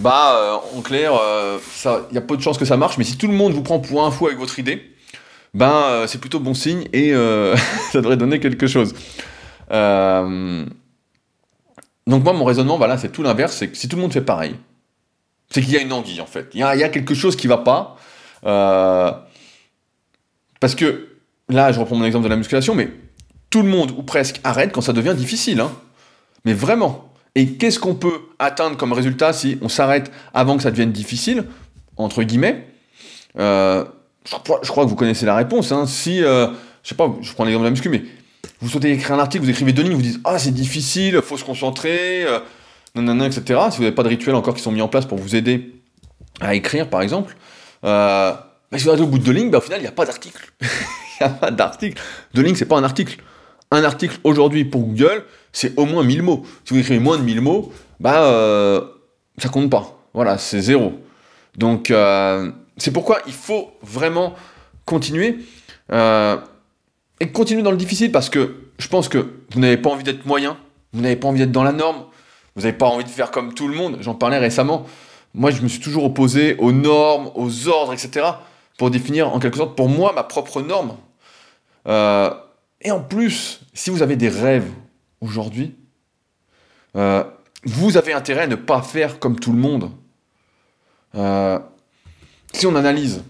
[0.00, 1.58] bah euh, en clair, euh,
[2.10, 3.62] il y a peu de chances que ça marche, mais si tout le monde vous
[3.62, 4.82] prend pour un fou avec votre idée,
[5.54, 7.12] ben euh, c'est plutôt bon signe et
[7.92, 8.94] ça devrait donner quelque chose.
[12.06, 14.20] Donc moi mon raisonnement, voilà, c'est tout l'inverse, c'est que si tout le monde fait
[14.20, 14.56] pareil,
[15.50, 17.58] c'est qu'il y a une envie en fait, il y, a quelque chose qui va
[17.58, 17.96] pas,
[20.60, 21.08] parce que
[21.48, 22.90] là je reprends mon exemple de la musculation, mais
[23.52, 25.60] tout le monde, ou presque, arrête quand ça devient difficile.
[25.60, 25.70] Hein.
[26.44, 27.12] Mais vraiment.
[27.34, 31.44] Et qu'est-ce qu'on peut atteindre comme résultat si on s'arrête avant que ça devienne difficile,
[31.96, 32.66] entre guillemets
[33.38, 33.84] euh,
[34.24, 35.72] je, crois, que vous connaissez la réponse.
[35.72, 35.86] Hein.
[35.86, 36.48] Si, euh,
[36.82, 38.02] je sais pas, je prends l'exemple de la muscu, mais
[38.62, 41.36] vous souhaitez écrire un article, vous écrivez deux lignes, vous dites Ah, c'est difficile, faut
[41.36, 42.40] se concentrer, euh,
[42.94, 43.60] nanana, etc.
[43.70, 45.74] Si vous n'avez pas de rituels encore qui sont mis en place pour vous aider
[46.40, 47.36] à écrire, par exemple,
[47.84, 49.88] euh, bah, si vous arrivez au bout de deux lignes, bah, au final, il n'y
[49.88, 50.52] a pas d'article.
[51.20, 52.02] Il n'y a pas d'article.
[52.34, 53.18] Deux lignes, c'est pas un article
[53.72, 56.42] un article aujourd'hui pour Google, c'est au moins 1000 mots.
[56.64, 58.82] Si vous écrivez moins de 1000 mots, bah, euh,
[59.38, 59.98] ça compte pas.
[60.12, 61.00] Voilà, c'est zéro.
[61.56, 64.34] Donc, euh, c'est pourquoi il faut vraiment
[64.84, 65.38] continuer.
[67.42, 70.26] Et continuer dans le difficile parce que je pense que vous n'avez pas envie d'être
[70.26, 70.56] moyen,
[70.92, 72.04] vous n'avez pas envie d'être dans la norme,
[72.54, 73.98] vous n'avez pas envie de faire comme tout le monde.
[74.00, 74.86] J'en parlais récemment.
[75.34, 78.26] Moi, je me suis toujours opposé aux normes, aux ordres, etc.
[78.78, 80.96] pour définir en quelque sorte pour moi ma propre norme.
[81.88, 82.30] Euh,
[82.80, 84.68] et en plus, si vous avez des rêves
[85.20, 85.74] aujourd'hui,
[86.96, 87.24] euh,
[87.64, 89.90] vous avez intérêt à ne pas faire comme tout le monde.
[91.16, 91.58] Euh,
[92.52, 93.24] si on analyse,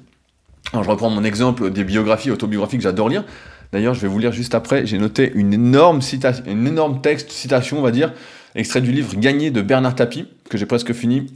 [0.73, 3.25] alors je reprends mon exemple des biographies, autobiographies que j'adore lire.
[3.73, 4.87] D'ailleurs, je vais vous lire juste après.
[4.87, 8.13] J'ai noté une énorme citation, une texte, citation, on va dire,
[8.55, 11.27] extrait du livre Gagné de Bernard Tapie, que j'ai presque fini,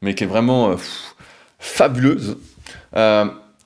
[0.00, 0.76] mais qui est vraiment euh,
[1.58, 2.38] fabuleuse.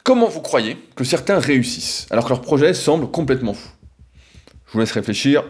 [0.05, 3.69] comment vous croyez que certains réussissent alors que leur projet semble complètement fou
[4.67, 5.45] je vous laisse réfléchir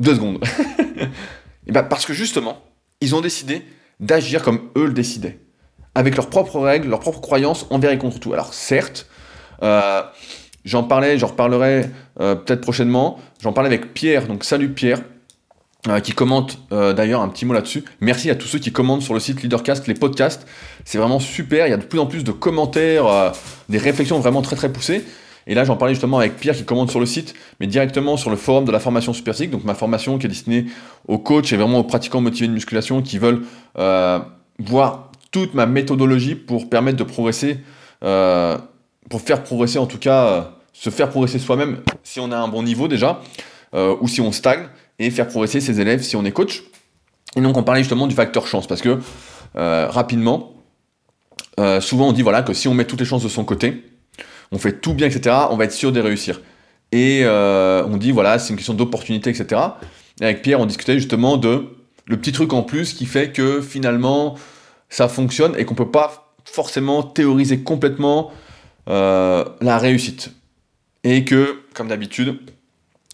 [0.00, 0.42] deux secondes.
[1.66, 2.62] Et ben parce que justement,
[3.00, 3.64] ils ont décidé
[4.00, 5.38] d'agir comme eux le décidaient,
[5.94, 8.32] avec leurs propres règles, leurs propres croyances envers et contre tout.
[8.32, 9.06] Alors certes,
[9.62, 10.02] euh,
[10.64, 11.86] j'en parlais, j'en reparlerai
[12.20, 13.18] euh, peut-être prochainement.
[13.42, 15.00] J'en parlais avec Pierre, donc salut Pierre.
[15.86, 17.84] Euh, qui commente d'ailleurs un petit mot là-dessus.
[18.00, 20.44] Merci à tous ceux qui commentent sur le site Leadercast les podcasts.
[20.84, 21.68] C'est vraiment super.
[21.68, 23.32] Il y a de plus en plus de commentaires,
[23.68, 25.04] des réflexions vraiment très très poussées.
[25.48, 28.28] Et là, j'en parlais justement avec Pierre qui commande sur le site, mais directement sur
[28.28, 30.66] le forum de la formation Super donc ma formation qui est destinée
[31.08, 33.42] aux coachs et vraiment aux pratiquants motivés de musculation qui veulent
[33.78, 34.18] euh,
[34.58, 37.58] voir toute ma méthodologie pour permettre de progresser,
[38.04, 38.58] euh,
[39.08, 40.42] pour faire progresser en tout cas, euh,
[40.72, 43.20] se faire progresser soi-même si on a un bon niveau déjà,
[43.74, 44.66] ou si on stagne,
[44.98, 46.62] et faire progresser ses élèves si on est coach.
[47.36, 48.98] Et donc on parlait justement du facteur chance, parce que
[49.54, 50.54] rapidement,
[51.58, 53.84] euh, souvent on dit voilà que si on met toutes les chances de son côté,
[54.52, 56.40] on fait tout bien, etc., on va être sûr de réussir.
[56.92, 59.60] Et euh, on dit voilà, c'est une question d'opportunité, etc.
[60.20, 61.66] Et avec Pierre, on discutait justement de
[62.06, 64.36] le petit truc en plus qui fait que finalement
[64.88, 68.30] ça fonctionne et qu'on peut pas forcément théoriser complètement
[68.88, 70.30] euh, la réussite.
[71.04, 72.38] Et que, comme d'habitude,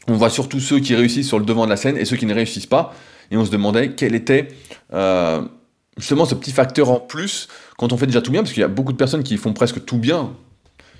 [0.08, 2.26] on voit surtout ceux qui réussissent sur le devant de la scène et ceux qui
[2.26, 2.94] ne réussissent pas.
[3.30, 4.48] Et on se demandait quel était
[4.92, 5.42] euh,
[5.96, 8.64] justement ce petit facteur en plus quand on fait déjà tout bien, parce qu'il y
[8.64, 10.32] a beaucoup de personnes qui font presque tout bien.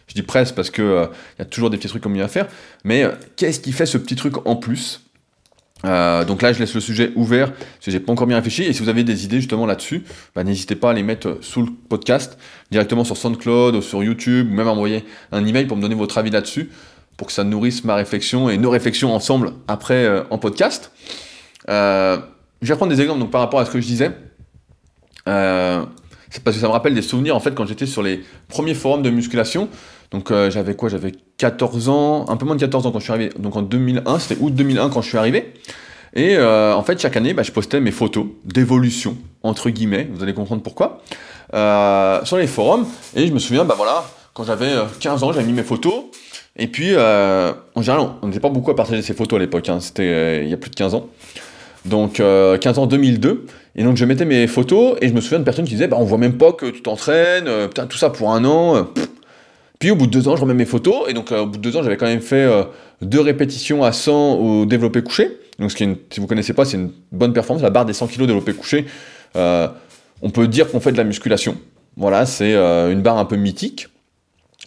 [0.09, 1.07] Je dis presque parce qu'il euh,
[1.39, 2.49] y a toujours des petits trucs comme il à faire.
[2.85, 3.05] Mais
[3.37, 5.04] qu'est-ce qui fait ce petit truc en plus?
[5.85, 8.63] Euh, donc là, je laisse le sujet ouvert, parce que j'ai pas encore bien réfléchi.
[8.65, 11.63] Et si vous avez des idées justement là-dessus, bah, n'hésitez pas à les mettre sous
[11.63, 12.39] le podcast,
[12.71, 16.19] directement sur SoundCloud, ou sur YouTube, ou même envoyer un email pour me donner votre
[16.19, 16.71] avis là-dessus,
[17.17, 20.91] pour que ça nourrisse ma réflexion et nos réflexions ensemble après euh, en podcast.
[21.69, 22.19] Euh,
[22.63, 24.11] je vais prendre des exemples donc, par rapport à ce que je disais.
[26.43, 29.03] Parce que ça me rappelle des souvenirs en fait quand j'étais sur les premiers forums
[29.03, 29.69] de musculation.
[30.11, 30.89] Donc j'avais quoi?
[30.89, 33.63] J'avais 14 ans, un peu moins de 14 ans quand je suis arrivé, donc en
[33.63, 35.53] 2001, c'était août 2001 quand je suis arrivé.
[36.15, 40.23] Et euh, en fait, chaque année, bah, je postais mes photos d'évolution, entre guillemets, vous
[40.23, 41.03] allez comprendre pourquoi,
[41.53, 42.87] euh, sur les forums.
[43.17, 44.71] Et je me souviens, bah voilà, quand j'avais
[45.01, 46.05] 15 euh, ans, j'avais mis mes photos.
[46.57, 49.81] Et puis, en général, on n'était pas beaucoup à partager ces photos à l'époque, hein,
[49.81, 51.09] c'était il y a plus de 15 ans.
[51.85, 52.23] Donc,
[52.61, 53.47] 15 ans 2002.
[53.77, 55.97] Et donc, je mettais mes photos et je me souviens de personnes qui disaient, bah,
[55.99, 58.87] on voit même pas que tu t'entraînes, putain, tout ça pour un an.
[59.85, 61.59] Puis au bout de deux ans, je remets mes photos, et donc euh, au bout
[61.59, 62.63] de deux ans, j'avais quand même fait euh,
[63.03, 65.39] deux répétitions à 100 au développé couché.
[65.59, 67.93] Donc ce qui est si vous connaissez pas, c'est une bonne performance, la barre des
[67.93, 68.87] 100 kg développé couché.
[69.37, 69.69] Euh,
[70.23, 71.59] on peut dire qu'on fait de la musculation.
[71.97, 73.89] Voilà, c'est une barre un peu mythique,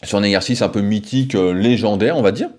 [0.04, 2.50] sur un exercice un peu mythique, légendaire, on va dire.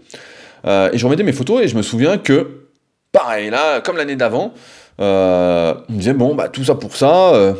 [0.66, 2.66] et je remettais mes photos, et je me souviens que,
[3.12, 4.52] pareil, là, comme l'année d'avant,
[4.98, 7.54] on me disait, bon, bah tout ça pour ça,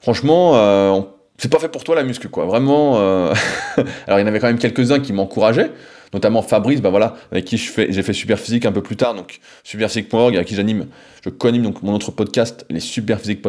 [0.00, 0.52] franchement,
[0.94, 2.44] on c'est pas fait pour toi la muscu, quoi.
[2.44, 2.98] Vraiment.
[2.98, 3.32] Euh,
[4.06, 5.70] alors, il y en avait quand même quelques-uns qui m'encourageaient,
[6.12, 9.38] notamment Fabrice, bah voilà, avec qui j'ai fait Super Physique un peu plus tard, donc
[9.62, 10.88] superphysique.org, avec qui j'anime,
[11.24, 13.40] je co-anime donc mon autre podcast, les Super Physique.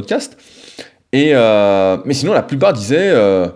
[1.12, 3.48] Et euh, mais sinon, la plupart disaient, euh,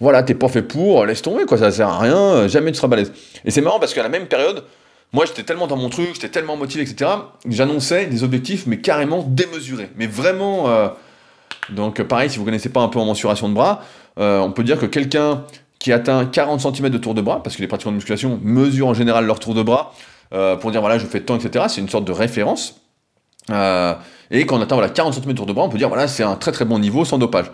[0.00, 2.88] voilà, t'es pas fait pour, laisse tomber, quoi, ça sert à rien, jamais tu seras
[2.88, 3.12] balèze.
[3.44, 4.64] Et c'est marrant parce qu'à la même période,
[5.14, 7.10] moi j'étais tellement dans mon truc, j'étais tellement motivé, etc.,
[7.48, 10.92] j'annonçais des objectifs, mais carrément démesurés, mais vraiment
[11.70, 13.82] donc pareil, si vous ne connaissez pas un peu en mensuration de bras,
[14.18, 15.44] euh, on peut dire que quelqu'un
[15.78, 18.88] qui atteint 40 cm de tour de bras, parce que les pratiquants de musculation mesurent
[18.88, 19.94] en général leur tour de bras,
[20.32, 21.66] euh, pour dire voilà je fais tant, etc.
[21.68, 22.80] C'est une sorte de référence.
[23.50, 23.94] Euh,
[24.30, 26.08] et quand on atteint voilà, 40 cm de tour de bras, on peut dire voilà
[26.08, 27.50] c'est un très très bon niveau sans dopage.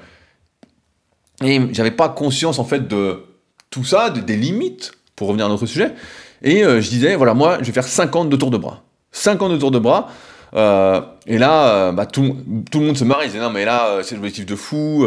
[1.42, 3.24] Et j'avais pas conscience en fait de
[3.70, 5.94] tout ça, des limites, pour revenir à notre sujet.
[6.42, 8.82] Et je disais voilà moi je vais faire 50 de tour de bras.
[9.12, 10.08] 50 de tour de bras,
[10.54, 12.36] euh, et là, euh, bah, tout,
[12.70, 15.06] tout, le monde se marre, ils disaient non mais là euh, c'est l'objectif de fou.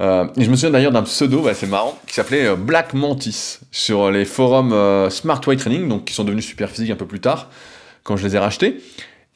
[0.00, 0.04] et
[0.44, 4.24] je me souviens d'ailleurs d'un pseudo, bah, c'est marrant, qui s'appelait Black Mantis sur les
[4.24, 7.48] forums Smart Weight Training, donc qui sont devenus super physiques un peu plus tard,
[8.04, 8.80] quand je les ai rachetés.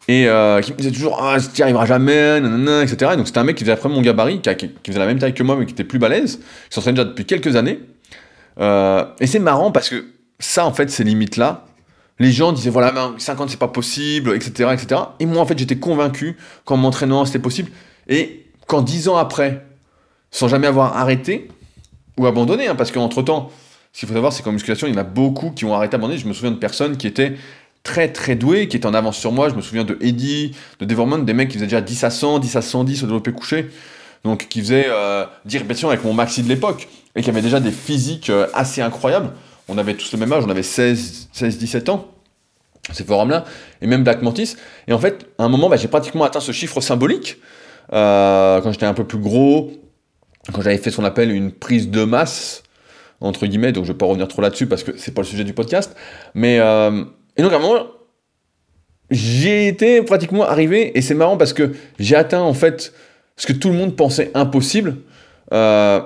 [0.08, 0.24] Et
[0.62, 3.12] qui me disait toujours ah tu n'y arriveras jamais, nanana, etc.
[3.14, 5.18] Et donc c'était un mec qui faisait après mon gabarit, qui, qui, faisait la même
[5.18, 7.80] taille que moi mais qui était plus balèze, qui s'entraînait déjà depuis quelques années.
[8.58, 10.04] et c'est marrant parce que
[10.40, 11.66] ça en fait ces limites là,
[12.18, 15.00] les gens disaient voilà, 50 c'est pas possible, etc., etc.
[15.20, 17.70] Et moi en fait j'étais convaincu qu'en m'entraînant c'était possible.
[18.08, 19.64] Et quand 10 ans après,
[20.30, 21.48] sans jamais avoir arrêté
[22.18, 23.50] ou abandonné, hein, parce qu'entre temps,
[23.92, 25.94] ce qu'il faut savoir c'est qu'en musculation il y en a beaucoup qui ont arrêté
[25.94, 26.18] abandonné.
[26.18, 27.36] Je me souviens de personnes qui étaient
[27.82, 29.48] très très douées, qui étaient en avance sur moi.
[29.48, 32.38] Je me souviens de Eddie, de Devormont, des mecs qui faisaient déjà 10 à 100,
[32.40, 33.70] 10 à 110 au développé couché.
[34.24, 37.60] Donc qui faisaient euh, 10 répétitions avec mon maxi de l'époque et qui avaient déjà
[37.60, 39.32] des physiques euh, assez incroyables
[39.70, 42.08] on avait tous le même âge, on avait 16, 16 17 ans,
[42.92, 43.44] ces forums-là,
[43.80, 44.56] et même Black Mantis.
[44.88, 47.36] Et en fait, à un moment, bah, j'ai pratiquement atteint ce chiffre symbolique,
[47.92, 49.72] euh, quand j'étais un peu plus gros,
[50.52, 52.62] quand j'avais fait ce qu'on appelle une prise de masse,
[53.20, 55.26] entre guillemets, donc je ne vais pas revenir trop là-dessus parce que c'est pas le
[55.26, 55.94] sujet du podcast.
[56.34, 57.04] Mais, euh,
[57.36, 57.86] et donc à un moment,
[59.10, 62.92] j'ai été pratiquement arrivé, et c'est marrant parce que j'ai atteint en fait
[63.36, 64.96] ce que tout le monde pensait impossible.
[65.52, 66.00] Euh,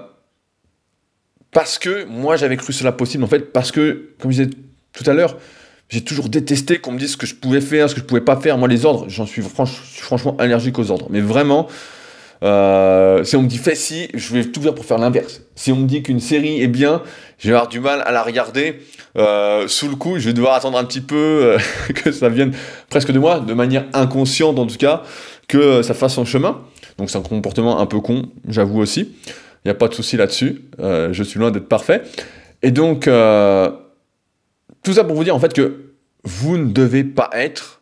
[1.54, 4.56] parce que moi j'avais cru cela possible en fait parce que comme je disais
[4.92, 5.38] tout à l'heure
[5.88, 8.20] j'ai toujours détesté qu'on me dise ce que je pouvais faire ce que je pouvais
[8.20, 8.58] pas faire.
[8.58, 11.06] Moi les ordres j'en suis, franchement allergique aux ordres.
[11.08, 11.68] Mais vraiment
[12.42, 15.42] euh, si on me dit fais si je vais tout faire pour faire l'inverse.
[15.54, 17.02] Si on me dit qu'une série est bien
[17.38, 18.80] je vais avoir du mal à la regarder
[19.16, 21.58] euh, sous le coup je vais devoir attendre un petit peu euh,
[21.94, 22.52] que ça vienne
[22.90, 25.02] presque de moi de manière inconsciente en tout cas
[25.46, 26.62] que ça fasse son chemin.
[26.98, 29.12] Donc c'est un comportement un peu con j'avoue aussi
[29.64, 30.62] il n'y a pas de souci là-dessus.
[30.78, 32.02] Euh, je suis loin d'être parfait.
[32.62, 33.70] Et donc, euh,
[34.82, 37.80] tout ça pour vous dire en fait que vous ne devez pas être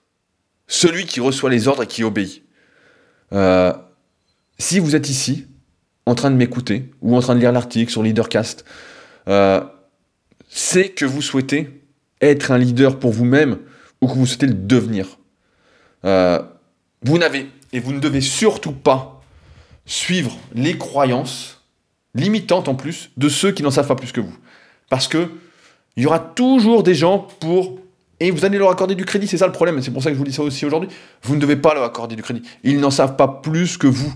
[0.69, 2.45] celui qui reçoit les ordres et qui obéit.
[3.33, 3.73] Euh,
[4.59, 5.47] si vous êtes ici,
[6.07, 8.65] en train de m'écouter ou en train de lire l'article sur Leadercast,
[10.49, 11.83] c'est que vous souhaitez
[12.21, 13.59] être un leader pour vous-même
[14.01, 15.19] ou que vous souhaitez le devenir.
[16.03, 19.23] Vous n'avez et vous ne devez surtout pas
[19.87, 21.62] suivre les croyances
[22.15, 24.37] limitantes en plus de ceux qui n'en savent pas plus que vous.
[24.91, 25.31] Parce que
[25.97, 27.79] il y aura toujours des gens pour
[28.21, 30.15] et vous allez leur accorder du crédit, c'est ça le problème, c'est pour ça que
[30.15, 30.89] je vous dis ça aussi aujourd'hui.
[31.23, 32.43] Vous ne devez pas leur accorder du crédit.
[32.63, 34.15] Ils n'en savent pas plus que vous.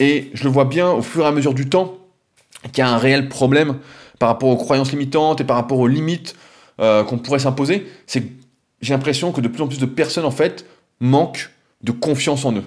[0.00, 1.96] Et je le vois bien au fur et à mesure du temps
[2.72, 3.78] qu'il y a un réel problème
[4.18, 6.34] par rapport aux croyances limitantes et par rapport aux limites
[6.80, 7.86] euh, qu'on pourrait s'imposer.
[8.08, 8.32] C'est que
[8.80, 10.66] j'ai l'impression que de plus en plus de personnes, en fait,
[10.98, 11.50] manquent
[11.82, 12.64] de confiance en eux.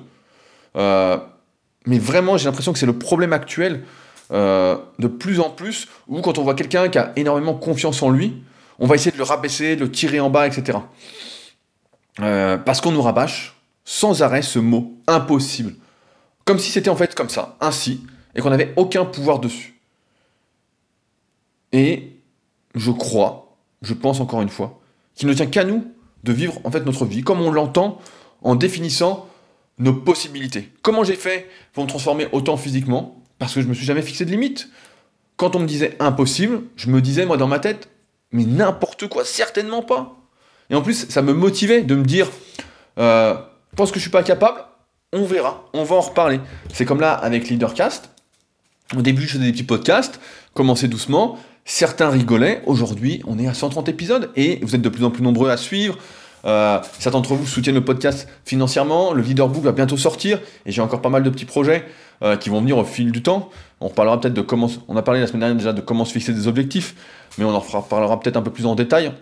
[0.77, 1.17] Euh,
[1.85, 3.83] mais vraiment, j'ai l'impression que c'est le problème actuel
[4.31, 8.09] euh, de plus en plus, où quand on voit quelqu'un qui a énormément confiance en
[8.09, 8.43] lui,
[8.77, 10.77] on va essayer de le rabaisser, de le tirer en bas, etc.
[12.21, 15.75] Euh, parce qu'on nous rabâche sans arrêt ce mot impossible.
[16.45, 18.01] Comme si c'était en fait comme ça, ainsi,
[18.35, 19.79] et qu'on n'avait aucun pouvoir dessus.
[21.71, 22.11] Et
[22.75, 24.79] je crois, je pense encore une fois,
[25.15, 25.85] qu'il ne tient qu'à nous
[26.23, 27.99] de vivre en fait notre vie comme on l'entend
[28.41, 29.27] en définissant
[29.77, 30.69] nos possibilités.
[30.81, 33.18] Comment j'ai fait pour me transformer autant physiquement?
[33.39, 34.69] Parce que je me suis jamais fixé de limite.
[35.37, 37.89] Quand on me disait impossible, je me disais moi dans ma tête,
[38.31, 40.17] mais n'importe quoi, certainement pas.
[40.69, 42.27] Et en plus, ça me motivait de me dire,
[42.99, 43.35] euh,
[43.75, 44.59] pense que je suis pas capable,
[45.13, 46.39] on verra, on va en reparler.
[46.73, 48.09] C'est comme là avec Leadercast.
[48.97, 50.19] Au début, je faisais des petits podcasts,
[50.53, 52.61] commençais doucement, certains rigolaient.
[52.65, 55.57] Aujourd'hui, on est à 130 épisodes et vous êtes de plus en plus nombreux à
[55.57, 55.97] suivre.
[56.45, 59.13] Euh, certains d'entre vous soutiennent le podcast financièrement.
[59.13, 61.85] Le Leaderbook va bientôt sortir et j'ai encore pas mal de petits projets
[62.21, 63.49] euh, qui vont venir au fil du temps.
[63.79, 64.69] On reparlera peut-être de comment.
[64.87, 66.95] On a parlé la semaine dernière déjà de comment se fixer des objectifs
[67.37, 69.13] mais on en reparlera peut-être un peu plus en détail.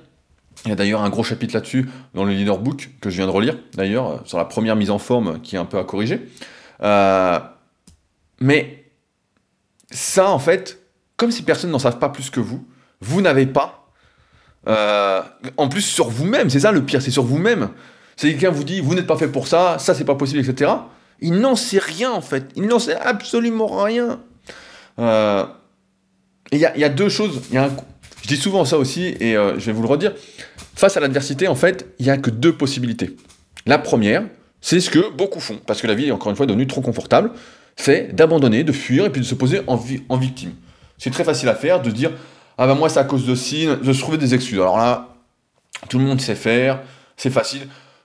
[0.66, 3.28] Il y a d'ailleurs un gros chapitre là-dessus dans le leader book que je viens
[3.28, 5.84] de relire, d'ailleurs, euh, sur la première mise en forme qui est un peu à
[5.84, 6.28] corriger.
[6.82, 7.40] Euh,
[8.40, 8.86] mais
[9.92, 10.80] ça, en fait,
[11.16, 12.66] comme ces personnes n'en savent pas plus que vous,
[13.02, 13.84] vous n'avez pas.
[14.66, 17.70] En plus, sur vous-même, c'est ça le pire, c'est sur vous-même.
[18.18, 20.72] C'est quelqu'un vous dit, vous n'êtes pas fait pour ça, ça c'est pas possible, etc.
[21.22, 24.20] Il n'en sait rien en fait, il n'en sait absolument rien.
[25.00, 27.70] Et il y, a, deux choses, y a
[28.28, 30.14] je dis souvent ça aussi, et euh, je vais vous le redire.
[30.76, 33.16] Face à l'adversité, en fait, il n'y a que deux possibilités.
[33.66, 34.24] La première,
[34.60, 36.82] c'est ce que beaucoup font, parce que la vie est encore une fois devenue trop
[36.82, 37.32] confortable,
[37.78, 40.52] c'est d'abandonner, de fuir et puis de se poser en, en victime.
[40.98, 42.12] C'est très facile à faire, de dire
[42.58, 44.60] Ah ben moi c'est à cause de ci, de se trouver des excuses.
[44.60, 45.16] Alors là,
[45.88, 46.82] tout le monde sait faire,
[47.16, 47.62] c'est facile.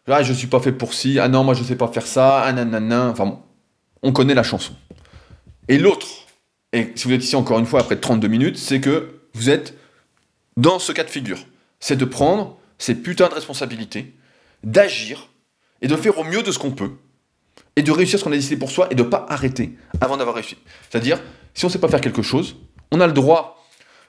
[0.06, 2.40] Là, je suis pas fait pour ci, ah non, moi je sais pas faire ça,
[2.42, 3.08] ah nanana.
[3.08, 3.40] Enfin
[4.02, 4.74] on connaît la chanson.
[5.68, 6.06] Et l'autre,
[6.72, 9.74] et si vous êtes ici encore une fois après 32 minutes, c'est que vous êtes
[10.56, 11.38] dans ce cas de figure,
[11.80, 14.14] c'est de prendre ces putains de responsabilités,
[14.64, 15.28] d'agir
[15.80, 16.92] et de faire au mieux de ce qu'on peut,
[17.76, 20.16] et de réussir ce qu'on a décidé pour soi et de ne pas arrêter avant
[20.16, 20.56] d'avoir réussi.
[20.90, 21.20] C'est-à-dire,
[21.54, 22.56] si on ne sait pas faire quelque chose,
[22.90, 23.64] on a le droit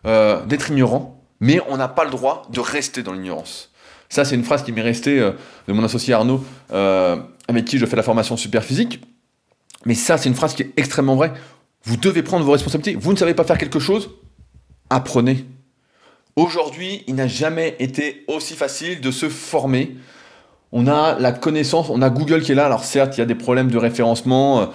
[0.06, 3.72] euh, d'être ignorant, mais on n'a pas le droit de rester dans l'ignorance.
[4.14, 5.32] Ça, c'est une phrase qui m'est restée euh,
[5.68, 9.02] de mon associé Arnaud, euh, avec qui je fais la formation super physique.
[9.86, 11.34] Mais ça, c'est une phrase qui est extrêmement vraie.
[11.86, 12.96] Vous devez prendre vos responsabilités.
[12.96, 14.12] Vous ne savez pas faire quelque chose,
[14.92, 15.48] apprenez.
[16.36, 19.98] Aujourd'hui, il n'a jamais été aussi facile de se former.
[20.72, 22.68] On a la connaissance, on a Google qui est là.
[22.68, 24.66] Alors certes, il y a des problèmes de référencement, euh,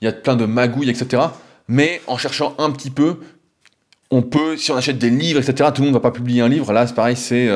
[0.00, 1.22] il y a plein de magouilles, etc.
[1.68, 3.20] Mais en cherchant un petit peu,
[4.10, 6.40] on peut, si on achète des livres, etc., tout le monde ne va pas publier
[6.40, 6.72] un livre.
[6.72, 7.50] Là, c'est pareil, c'est...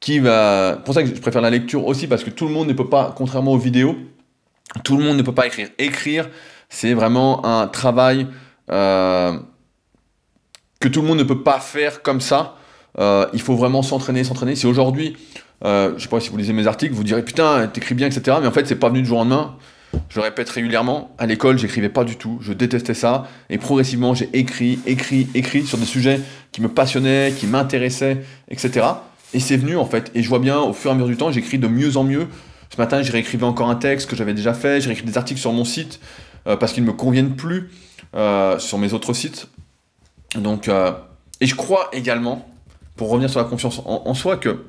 [0.00, 0.80] qui va...
[0.84, 2.88] pour ça que je préfère la lecture aussi, parce que tout le monde ne peut
[2.88, 3.96] pas, contrairement aux vidéos,
[4.82, 5.68] tout le monde ne peut pas écrire.
[5.78, 6.28] Écrire,
[6.68, 8.26] c'est vraiment un travail...
[8.70, 9.38] Euh,
[10.80, 12.56] que tout le monde ne peut pas faire comme ça.
[12.98, 14.56] Euh, il faut vraiment s'entraîner, s'entraîner.
[14.56, 15.16] Si aujourd'hui,
[15.64, 18.38] euh, je sais pas si vous lisez mes articles, vous direz putain, t'écris bien, etc.
[18.40, 19.56] Mais en fait, c'est pas venu du jour au lendemain.
[20.08, 21.14] Je le répète régulièrement.
[21.18, 22.38] À l'école, j'écrivais pas du tout.
[22.40, 23.28] Je détestais ça.
[23.50, 26.20] Et progressivement, j'ai écrit, écrit, écrit sur des sujets
[26.52, 28.86] qui me passionnaient, qui m'intéressaient, etc.
[29.32, 30.10] Et c'est venu en fait.
[30.14, 32.04] Et je vois bien, au fur et à mesure du temps, j'écris de mieux en
[32.04, 32.28] mieux.
[32.72, 34.80] Ce matin, j'ai réécrivé encore un texte que j'avais déjà fait.
[34.80, 36.00] J'ai réécrit des articles sur mon site
[36.46, 37.70] euh, parce qu'ils ne me conviennent plus
[38.14, 39.48] euh, sur mes autres sites.
[40.36, 40.92] Donc, euh,
[41.40, 42.48] et je crois également,
[42.96, 44.64] pour revenir sur la confiance en, soi, que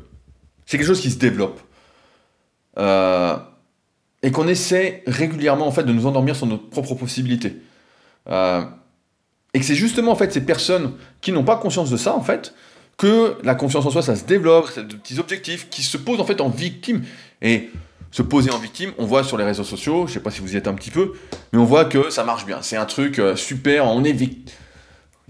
[0.65, 1.59] c'est quelque chose qui se développe.
[4.23, 7.57] Et qu'on essaie régulièrement en fait de nous endormir sur nos propres possibilités.
[8.27, 12.21] Et que c'est justement en fait ces personnes qui n'ont pas conscience de ça en
[12.21, 12.53] fait
[12.97, 16.19] que la confiance en soi ça se développe, c'est de petits objectifs qui se posent
[16.19, 17.03] en fait en victime.
[17.41, 17.69] Et
[18.11, 20.53] se poser en victime, on voit sur les réseaux sociaux, je sais pas si vous
[20.53, 21.13] y êtes un petit peu,
[21.53, 22.61] mais on voit que ça marche bien.
[22.61, 24.51] C'est un truc super, on est victime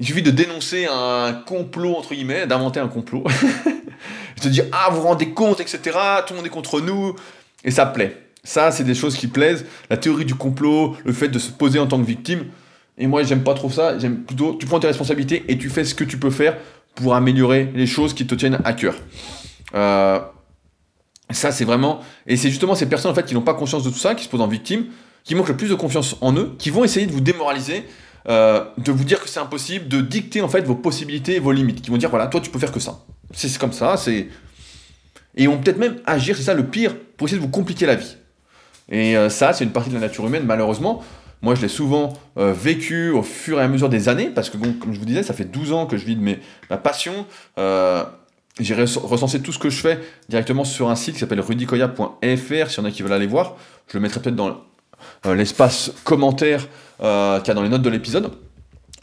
[0.02, 3.24] il suffit de dénoncer un complot, entre guillemets, d'inventer un complot.
[4.44, 5.80] de dire, ah, vous vous rendez compte, etc.
[6.26, 7.16] Tout le monde est contre nous.
[7.64, 8.18] Et ça plaît.
[8.44, 9.64] Ça, c'est des choses qui plaisent.
[9.92, 12.46] La théorie du complot, le fait de se poser en tant que victime.
[12.98, 14.00] Et moi, j'aime pas trop ça.
[14.00, 16.58] J'aime plutôt, tu prends tes responsabilités et tu fais ce que tu peux faire
[16.96, 18.96] pour améliorer les choses qui te tiennent à cœur.
[19.74, 20.20] Euh,
[21.30, 22.02] ça, c'est vraiment.
[22.28, 24.24] Et c'est justement ces personnes en fait qui n'ont pas conscience de tout ça, qui
[24.24, 24.86] se posent en victime,
[25.24, 27.86] qui manquent le plus de confiance en eux, qui vont essayer de vous démoraliser,
[28.28, 31.82] euh, de vous dire que c'est impossible, de dicter en fait vos possibilités, vos limites,
[31.82, 33.06] qui vont dire voilà, toi tu peux faire que ça.
[33.34, 34.28] C'est comme ça, c'est.
[35.36, 37.96] Et vont peut-être même agir, c'est ça le pire, pour essayer de vous compliquer la
[37.96, 38.18] vie.
[38.90, 41.02] Et euh, ça, c'est une partie de la nature humaine, malheureusement.
[41.42, 44.58] Moi, je l'ai souvent euh, vécu au fur et à mesure des années, parce que,
[44.58, 46.38] bon, comme je vous disais, ça fait 12 ans que je vis de
[46.70, 47.26] ma passion.
[47.58, 48.04] Euh,
[48.60, 52.78] j'ai recensé tout ce que je fais directement sur un site qui s'appelle rudicoya.fr, si
[52.78, 53.56] y en a qui veulent aller voir.
[53.88, 54.62] Je le mettrai peut-être dans
[55.26, 56.68] l'espace commentaire
[57.00, 58.32] qu'il y a dans les notes de l'épisode.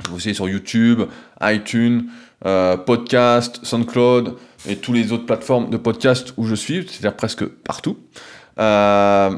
[0.08, 1.02] Vous aussi sur YouTube,
[1.42, 2.04] iTunes,
[2.86, 4.36] podcast, SoundCloud
[4.68, 7.98] et toutes les autres plateformes de podcast où je suis, c'est-à-dire presque partout.
[8.58, 9.30] Euh,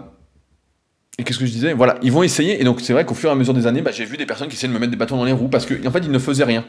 [1.21, 1.75] et qu'est-ce que je disais?
[1.75, 2.61] Voilà, ils vont essayer.
[2.61, 4.25] Et donc, c'est vrai qu'au fur et à mesure des années, bah, j'ai vu des
[4.25, 5.99] personnes qui essayaient de me mettre des bâtons dans les roues parce qu'en en fait,
[5.99, 6.65] ils ne faisaient rien.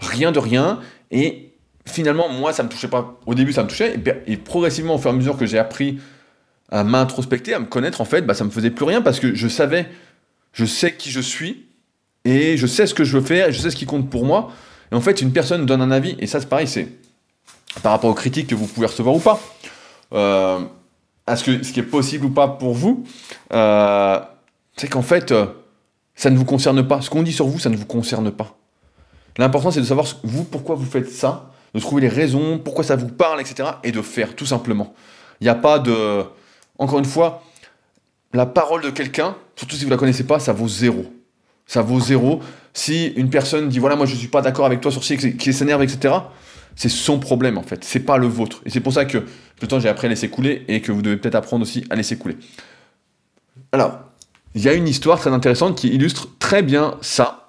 [0.00, 0.80] Rien de rien.
[1.10, 1.52] Et
[1.84, 3.20] finalement, moi, ça me touchait pas.
[3.26, 4.00] Au début, ça me touchait.
[4.26, 5.98] Et, progressivement, au fur et à mesure que j'ai appris
[6.70, 9.34] à m'introspecter, à me connaître, en fait, bah, ça me faisait plus rien parce que
[9.34, 9.86] je savais,
[10.54, 11.66] je sais qui je suis
[12.24, 14.50] et je sais ce que je veux faire je sais ce qui compte pour moi.
[14.90, 16.88] Et en fait, une personne donne un avis, et ça, c'est pareil, c'est
[17.82, 19.40] par rapport aux critiques que vous pouvez recevoir ou pas.
[20.14, 20.60] Euh,
[21.26, 23.04] à ce, que, ce qui est possible ou pas pour vous,
[23.52, 24.20] euh,
[24.76, 25.46] c'est qu'en fait, euh,
[26.14, 27.00] ça ne vous concerne pas.
[27.00, 28.56] Ce qu'on dit sur vous, ça ne vous concerne pas.
[29.38, 32.96] L'important, c'est de savoir vous pourquoi vous faites ça, de trouver les raisons, pourquoi ça
[32.96, 33.68] vous parle, etc.
[33.82, 34.94] Et de faire, tout simplement.
[35.40, 36.24] Il n'y a pas de...
[36.78, 37.42] Encore une fois,
[38.32, 41.06] la parole de quelqu'un, surtout si vous ne la connaissez pas, ça vaut zéro.
[41.66, 42.40] Ça vaut zéro.
[42.72, 45.14] Si une personne dit, voilà, moi je ne suis pas d'accord avec toi sur ce
[45.14, 46.14] qui s'énerve, etc.,
[46.76, 48.60] c'est son problème en fait, c'est pas le vôtre.
[48.66, 49.18] Et c'est pour ça que
[49.62, 51.96] le temps j'ai appris à laisser couler et que vous devez peut-être apprendre aussi à
[51.96, 52.36] laisser couler.
[53.72, 54.00] Alors,
[54.54, 57.46] il y a une histoire très intéressante qui illustre très bien ça,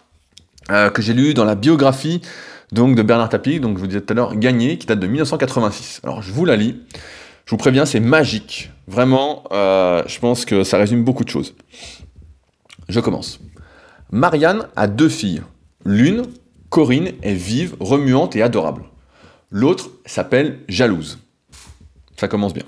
[0.72, 2.22] euh, que j'ai lu dans la biographie
[2.72, 6.02] de Bernard Tapie, donc je vous disais tout à l'heure, Gagné, qui date de 1986.
[6.04, 6.82] Alors je vous la lis,
[7.46, 8.72] je vous préviens, c'est magique.
[8.88, 11.56] Vraiment, euh, je pense que ça résume beaucoup de choses.
[12.90, 13.40] Je commence.
[14.12, 15.42] Marianne a deux filles.
[15.86, 16.24] L'une,
[16.70, 18.84] Corinne, est vive, remuante et adorable.
[19.52, 21.20] L'autre s'appelle Jalouse.
[22.18, 22.64] Ça commence bien.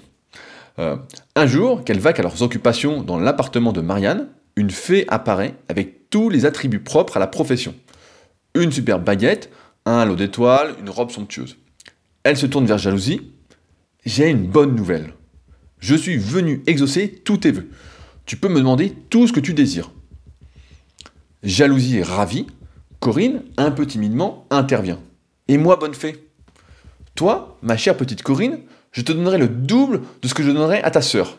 [0.80, 0.96] Euh,
[1.36, 6.10] un jour, qu'elle vaque à leurs occupations dans l'appartement de Marianne, une fée apparaît avec
[6.10, 7.76] tous les attributs propres à la profession.
[8.56, 9.52] Une superbe baguette,
[9.86, 11.58] un lot d'étoiles, une robe somptueuse.
[12.24, 13.32] Elle se tourne vers Jalousie.
[14.06, 15.14] J'ai une bonne nouvelle.
[15.80, 17.70] Je suis venu exaucer tous tes vœux.
[18.26, 19.92] Tu peux me demander tout ce que tu désires.
[21.44, 22.48] Jalousie est ravie.
[23.00, 25.00] Corinne, un peu timidement, intervient.
[25.48, 26.27] Et moi, bonne fée?
[27.18, 28.60] Toi, ma chère petite Corinne,
[28.94, 31.38] je te donnerai le double de ce que je donnerai à ta sœur.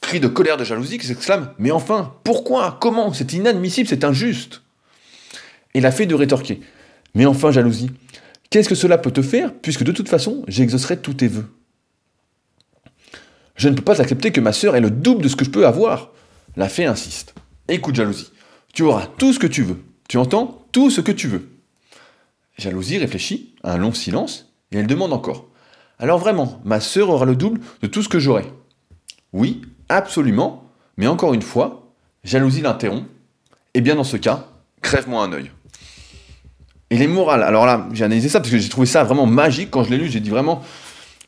[0.00, 4.62] Cri de colère de jalousie qui s'exclame Mais enfin, pourquoi Comment C'est inadmissible, c'est injuste
[5.74, 6.60] Et la fée de rétorquer
[7.14, 7.90] Mais enfin, jalousie,
[8.48, 11.52] qu'est-ce que cela peut te faire, puisque de toute façon, j'exaucerai tous tes vœux
[13.54, 15.50] Je ne peux pas accepter que ma sœur ait le double de ce que je
[15.50, 16.12] peux avoir.
[16.56, 17.34] La fée insiste.
[17.68, 18.32] Écoute, jalousie,
[18.72, 19.76] tu auras tout ce que tu veux.
[20.08, 21.50] Tu entends Tout ce que tu veux.
[22.56, 25.46] Jalousie réfléchit, un long silence, et elle demande encore.
[25.98, 28.52] Alors vraiment, ma sœur aura le double de tout ce que j'aurai.
[29.32, 30.64] Oui, absolument,
[30.96, 31.92] mais encore une fois,
[32.24, 33.06] jalousie l'interrompt.
[33.74, 34.46] Et bien dans ce cas,
[34.82, 35.50] crève-moi un œil.
[36.90, 39.70] Et les morales, alors là, j'ai analysé ça parce que j'ai trouvé ça vraiment magique
[39.70, 40.62] quand je l'ai lu, j'ai dit vraiment,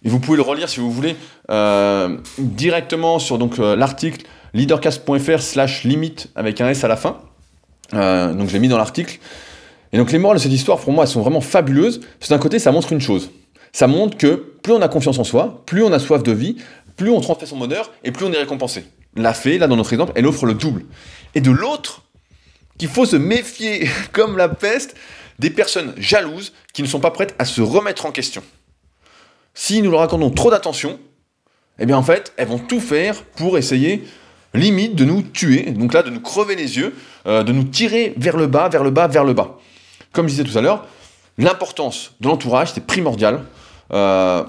[0.02, 1.16] et vous pouvez le relire si vous voulez,
[1.50, 4.24] euh, directement sur donc euh, l'article
[4.54, 7.18] leadercast.fr slash limite avec un S à la fin.
[7.92, 9.18] Euh, donc je l'ai mis dans l'article.
[9.92, 12.00] Et donc les morales de cette histoire, pour moi, elles sont vraiment fabuleuses.
[12.28, 13.30] D'un côté, ça montre une chose.
[13.72, 16.56] Ça montre que plus on a confiance en soi, plus on a soif de vie,
[16.96, 18.84] plus on transmet son bonheur, et plus on est récompensé.
[19.16, 20.84] La fée, là dans notre exemple, elle offre le double.
[21.34, 22.02] Et de l'autre,
[22.78, 24.96] qu'il faut se méfier comme la peste
[25.38, 28.42] des personnes jalouses qui ne sont pas prêtes à se remettre en question.
[29.54, 30.98] Si nous leur accordons trop d'attention,
[31.78, 34.04] eh bien en fait, elles vont tout faire pour essayer,
[34.54, 36.94] limite, de nous tuer, donc là, de nous crever les yeux,
[37.26, 39.58] euh, de nous tirer vers le bas, vers le bas, vers le bas.
[40.12, 40.86] Comme je disais tout à l'heure,
[41.38, 43.42] l'importance de l'entourage, c'est primordial.
[43.92, 44.44] Euh,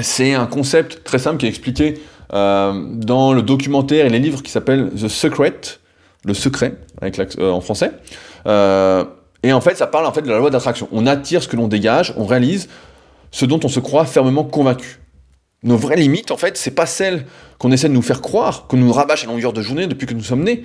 [0.00, 2.00] c'est un concept très simple qui est expliqué
[2.32, 5.60] euh, dans le documentaire et les livres qui s'appellent The Secret,
[6.24, 7.92] le secret euh, en français.
[8.46, 10.88] et en fait, ça parle en fait de la loi d'attraction.
[10.92, 12.68] On attire ce que l'on dégage, on réalise
[13.30, 15.00] ce dont on se croit fermement convaincu.
[15.64, 17.26] Nos vraies limites, en fait, c'est pas celles
[17.58, 20.14] qu'on essaie de nous faire croire, qu'on nous rabâche à longueur de journée depuis que
[20.14, 20.64] nous sommes nés.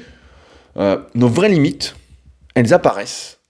[0.77, 1.95] nos vraies limites,
[2.55, 3.42] elles apparaissent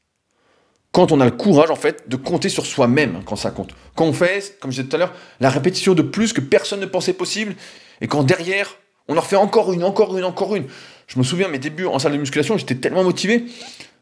[0.93, 3.71] quand on a le courage, en fait, de compter sur soi-même quand ça compte.
[3.95, 6.79] Quand on fait, comme je disais tout à l'heure, la répétition de plus que personne
[6.79, 7.55] ne pensait possible,
[7.99, 8.77] et quand derrière,
[9.09, 10.63] On en refait encore une, encore une, encore une.
[11.07, 13.43] Je me souviens, mes débuts en salle de musculation, j'étais tellement motivé.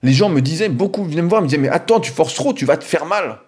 [0.04, 2.54] Les gens me disaient, beaucoup venaient me voir, me disaient, mais attends, tu forces trop,
[2.54, 3.40] tu vas te faire mal.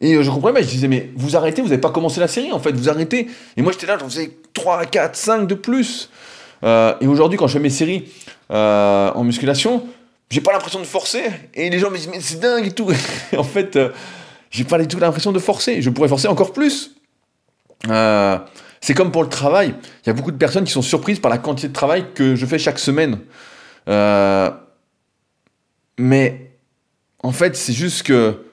[0.00, 2.28] Et euh, je comprenais pas, je disais, mais vous arrêtez, vous n'avez pas commencé la
[2.28, 3.28] série en fait, vous arrêtez.
[3.56, 6.10] Et moi j'étais là, j'en faisais 3, 4, 5 de plus.
[6.64, 8.12] Euh, et aujourd'hui, quand je fais mes séries
[8.52, 9.84] euh, en musculation,
[10.32, 11.24] j'ai pas l'impression de forcer.
[11.52, 12.90] Et les gens me disent, mais c'est dingue et tout.
[13.36, 13.78] en fait,
[14.50, 15.82] j'ai pas du tout l'impression de forcer.
[15.82, 16.96] Je pourrais forcer encore plus.
[17.84, 19.74] c'est comme pour le travail.
[20.02, 22.34] Il y a beaucoup de personnes qui sont surprises par la quantité de travail que
[22.34, 23.18] je fais chaque semaine.
[25.98, 26.50] mais
[27.22, 28.46] en fait, c'est juste que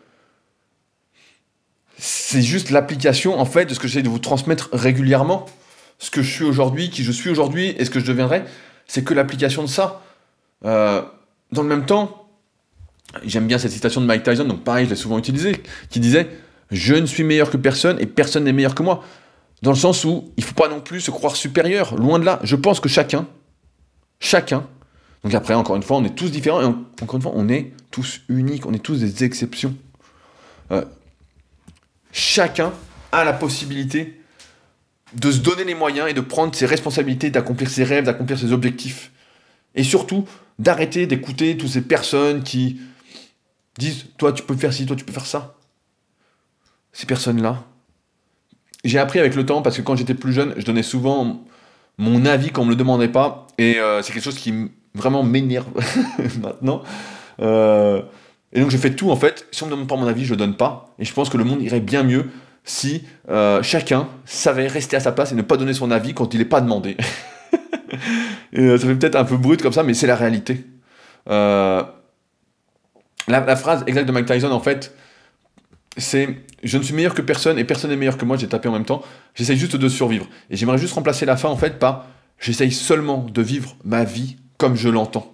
[1.97, 5.45] c'est juste l'application en fait de ce que j'essaie de vous transmettre régulièrement.
[5.97, 8.43] Ce que je suis aujourd'hui, qui je suis aujourd'hui et ce que je deviendrai,
[8.85, 10.01] c'est que l'application de ça.
[10.65, 11.01] Euh,
[11.51, 12.29] dans le même temps,
[13.23, 16.29] j'aime bien cette citation de Mike Tyson, donc pareil, je l'ai souvent utilisée, qui disait
[16.71, 19.03] Je ne suis meilleur que personne et personne n'est meilleur que moi.
[19.61, 22.25] Dans le sens où il ne faut pas non plus se croire supérieur, loin de
[22.25, 22.39] là.
[22.43, 23.27] Je pense que chacun,
[24.19, 24.65] chacun,
[25.23, 27.73] donc après, encore une fois, on est tous différents et encore une fois, on est
[27.91, 29.75] tous uniques, on est tous des exceptions.
[30.71, 30.85] Euh,
[32.11, 32.71] chacun
[33.11, 34.21] a la possibilité
[35.13, 38.53] de se donner les moyens et de prendre ses responsabilités, d'accomplir ses rêves, d'accomplir ses
[38.53, 39.11] objectifs.
[39.75, 40.25] Et surtout,
[40.59, 42.79] d'arrêter d'écouter toutes ces personnes qui
[43.77, 45.55] disent Toi, tu peux faire ci, toi, tu peux faire ça.
[46.91, 47.63] Ces personnes-là.
[48.83, 51.43] J'ai appris avec le temps parce que quand j'étais plus jeune, je donnais souvent
[51.97, 53.47] mon avis quand on ne me le demandait pas.
[53.57, 54.53] Et euh, c'est quelque chose qui
[54.93, 55.67] vraiment m'énerve
[56.41, 56.83] maintenant.
[57.41, 58.01] Euh,
[58.51, 60.31] et donc je fais tout en fait, si on me demande pas mon avis, je
[60.31, 60.93] le donne pas.
[60.97, 62.29] Et je pense que le monde irait bien mieux
[62.63, 66.33] si euh, chacun savait rester à sa place et ne pas donner son avis quand
[66.33, 66.97] il n'est pas demandé.
[68.53, 70.65] et, euh, ça fait peut-être un peu brut comme ça, mais c'est la réalité.
[71.29, 71.83] Euh,
[73.27, 74.95] la, phrase exacte de Mike Tyson en fait,
[75.97, 78.67] c'est je ne suis meilleur que personne et personne n'est meilleur que moi, j'ai tapé
[78.67, 79.03] en même temps,
[79.35, 80.27] j'essaye juste de survivre.
[80.49, 82.07] Et j'aimerais juste remplacer la fin en fait par
[82.39, 85.33] j'essaye seulement de vivre ma vie comme je l'entends.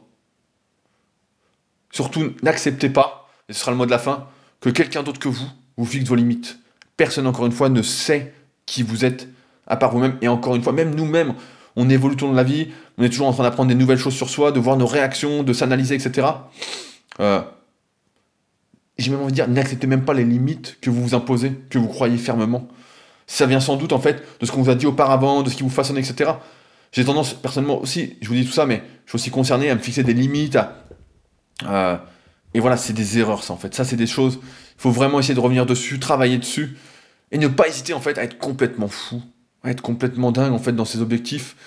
[1.92, 4.28] Surtout, n'acceptez pas, et ce sera le mot de la fin,
[4.60, 5.48] que quelqu'un d'autre que vous
[5.78, 6.60] vous fixe vos limites.
[6.98, 8.34] Personne, encore une fois, ne sait
[8.66, 9.28] qui vous êtes,
[9.68, 10.18] à part vous-même.
[10.22, 11.34] Et encore une fois, même nous-mêmes,
[11.76, 13.76] on évolue tout au long de la vie, on est toujours en train d'apprendre des
[13.76, 16.28] nouvelles choses sur soi, de voir nos réactions, de s'analyser, etc.
[17.20, 17.42] Euh,
[18.98, 21.78] J'ai même envie de dire, n'acceptez même pas les limites que vous vous imposez, que
[21.78, 22.68] vous croyez fermement.
[23.28, 25.56] Ça vient sans doute, en fait, de ce qu'on vous a dit auparavant, de ce
[25.56, 26.32] qui vous façonne, etc.
[26.92, 29.76] J'ai tendance, personnellement aussi, je vous dis tout ça, mais je suis aussi concerné à
[29.76, 30.58] me fixer des limites,
[32.56, 33.76] et voilà, c'est des erreurs, ça, en fait.
[33.76, 34.40] Ça, c'est des choses.
[34.42, 36.78] Il faut vraiment essayer de revenir dessus, travailler dessus,
[37.32, 39.22] et ne pas hésiter, en fait, à être complètement fou,
[39.62, 41.58] à être complètement dingue, en fait, dans ses objectifs.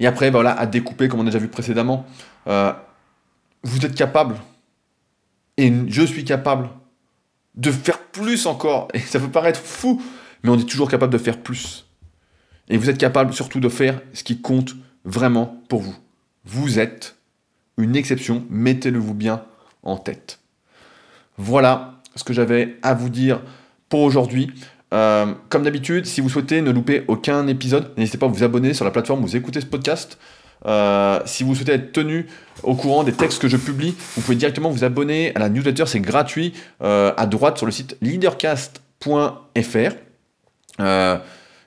[0.00, 2.06] Et après, bah, voilà, à découper, comme on a déjà vu précédemment.
[2.46, 2.72] Euh,
[3.62, 4.36] vous êtes capable,
[5.56, 6.70] et je suis capable,
[7.54, 8.88] de faire plus encore.
[8.94, 10.00] Et ça peut paraître fou,
[10.42, 11.86] mais on est toujours capable de faire plus.
[12.68, 15.96] Et vous êtes capable surtout de faire ce qui compte vraiment pour vous.
[16.44, 17.16] Vous êtes
[17.76, 19.44] une exception, mettez-le vous bien
[19.82, 20.40] en tête.
[21.36, 23.40] Voilà ce que j'avais à vous dire
[23.88, 24.52] pour aujourd'hui.
[24.94, 28.74] Euh, comme d'habitude, si vous souhaitez ne louper aucun épisode, n'hésitez pas à vous abonner
[28.74, 30.18] sur la plateforme où vous écoutez ce podcast.
[30.66, 32.26] Euh, si vous souhaitez être tenu
[32.62, 35.86] au courant des textes que je publie, vous pouvez directement vous abonner à la newsletter,
[35.86, 39.92] c'est gratuit, euh, à droite sur le site leadercast.fr.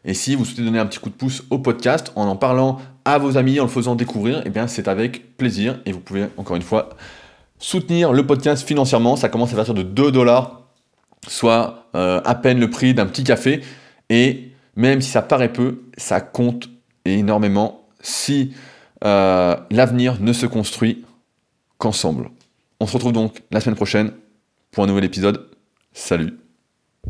[0.04, 2.82] et si vous souhaitez donner un petit coup de pouce au podcast en en parlant
[3.06, 6.26] à vos amis en le faisant découvrir, eh bien c'est avec plaisir et vous pouvez
[6.38, 6.90] encore une fois
[7.60, 9.16] soutenir le podcast financièrement.
[9.16, 10.61] Ça commence à partir de 2 dollars,
[11.28, 13.62] soit euh, à peine le prix d'un petit café.
[14.10, 16.70] Et même si ça paraît peu, ça compte
[17.06, 18.54] énormément si
[19.04, 21.06] euh, l'avenir ne se construit
[21.78, 22.30] qu'ensemble.
[22.80, 24.12] On se retrouve donc la semaine prochaine
[24.72, 25.50] pour un nouvel épisode.
[25.94, 26.38] Salut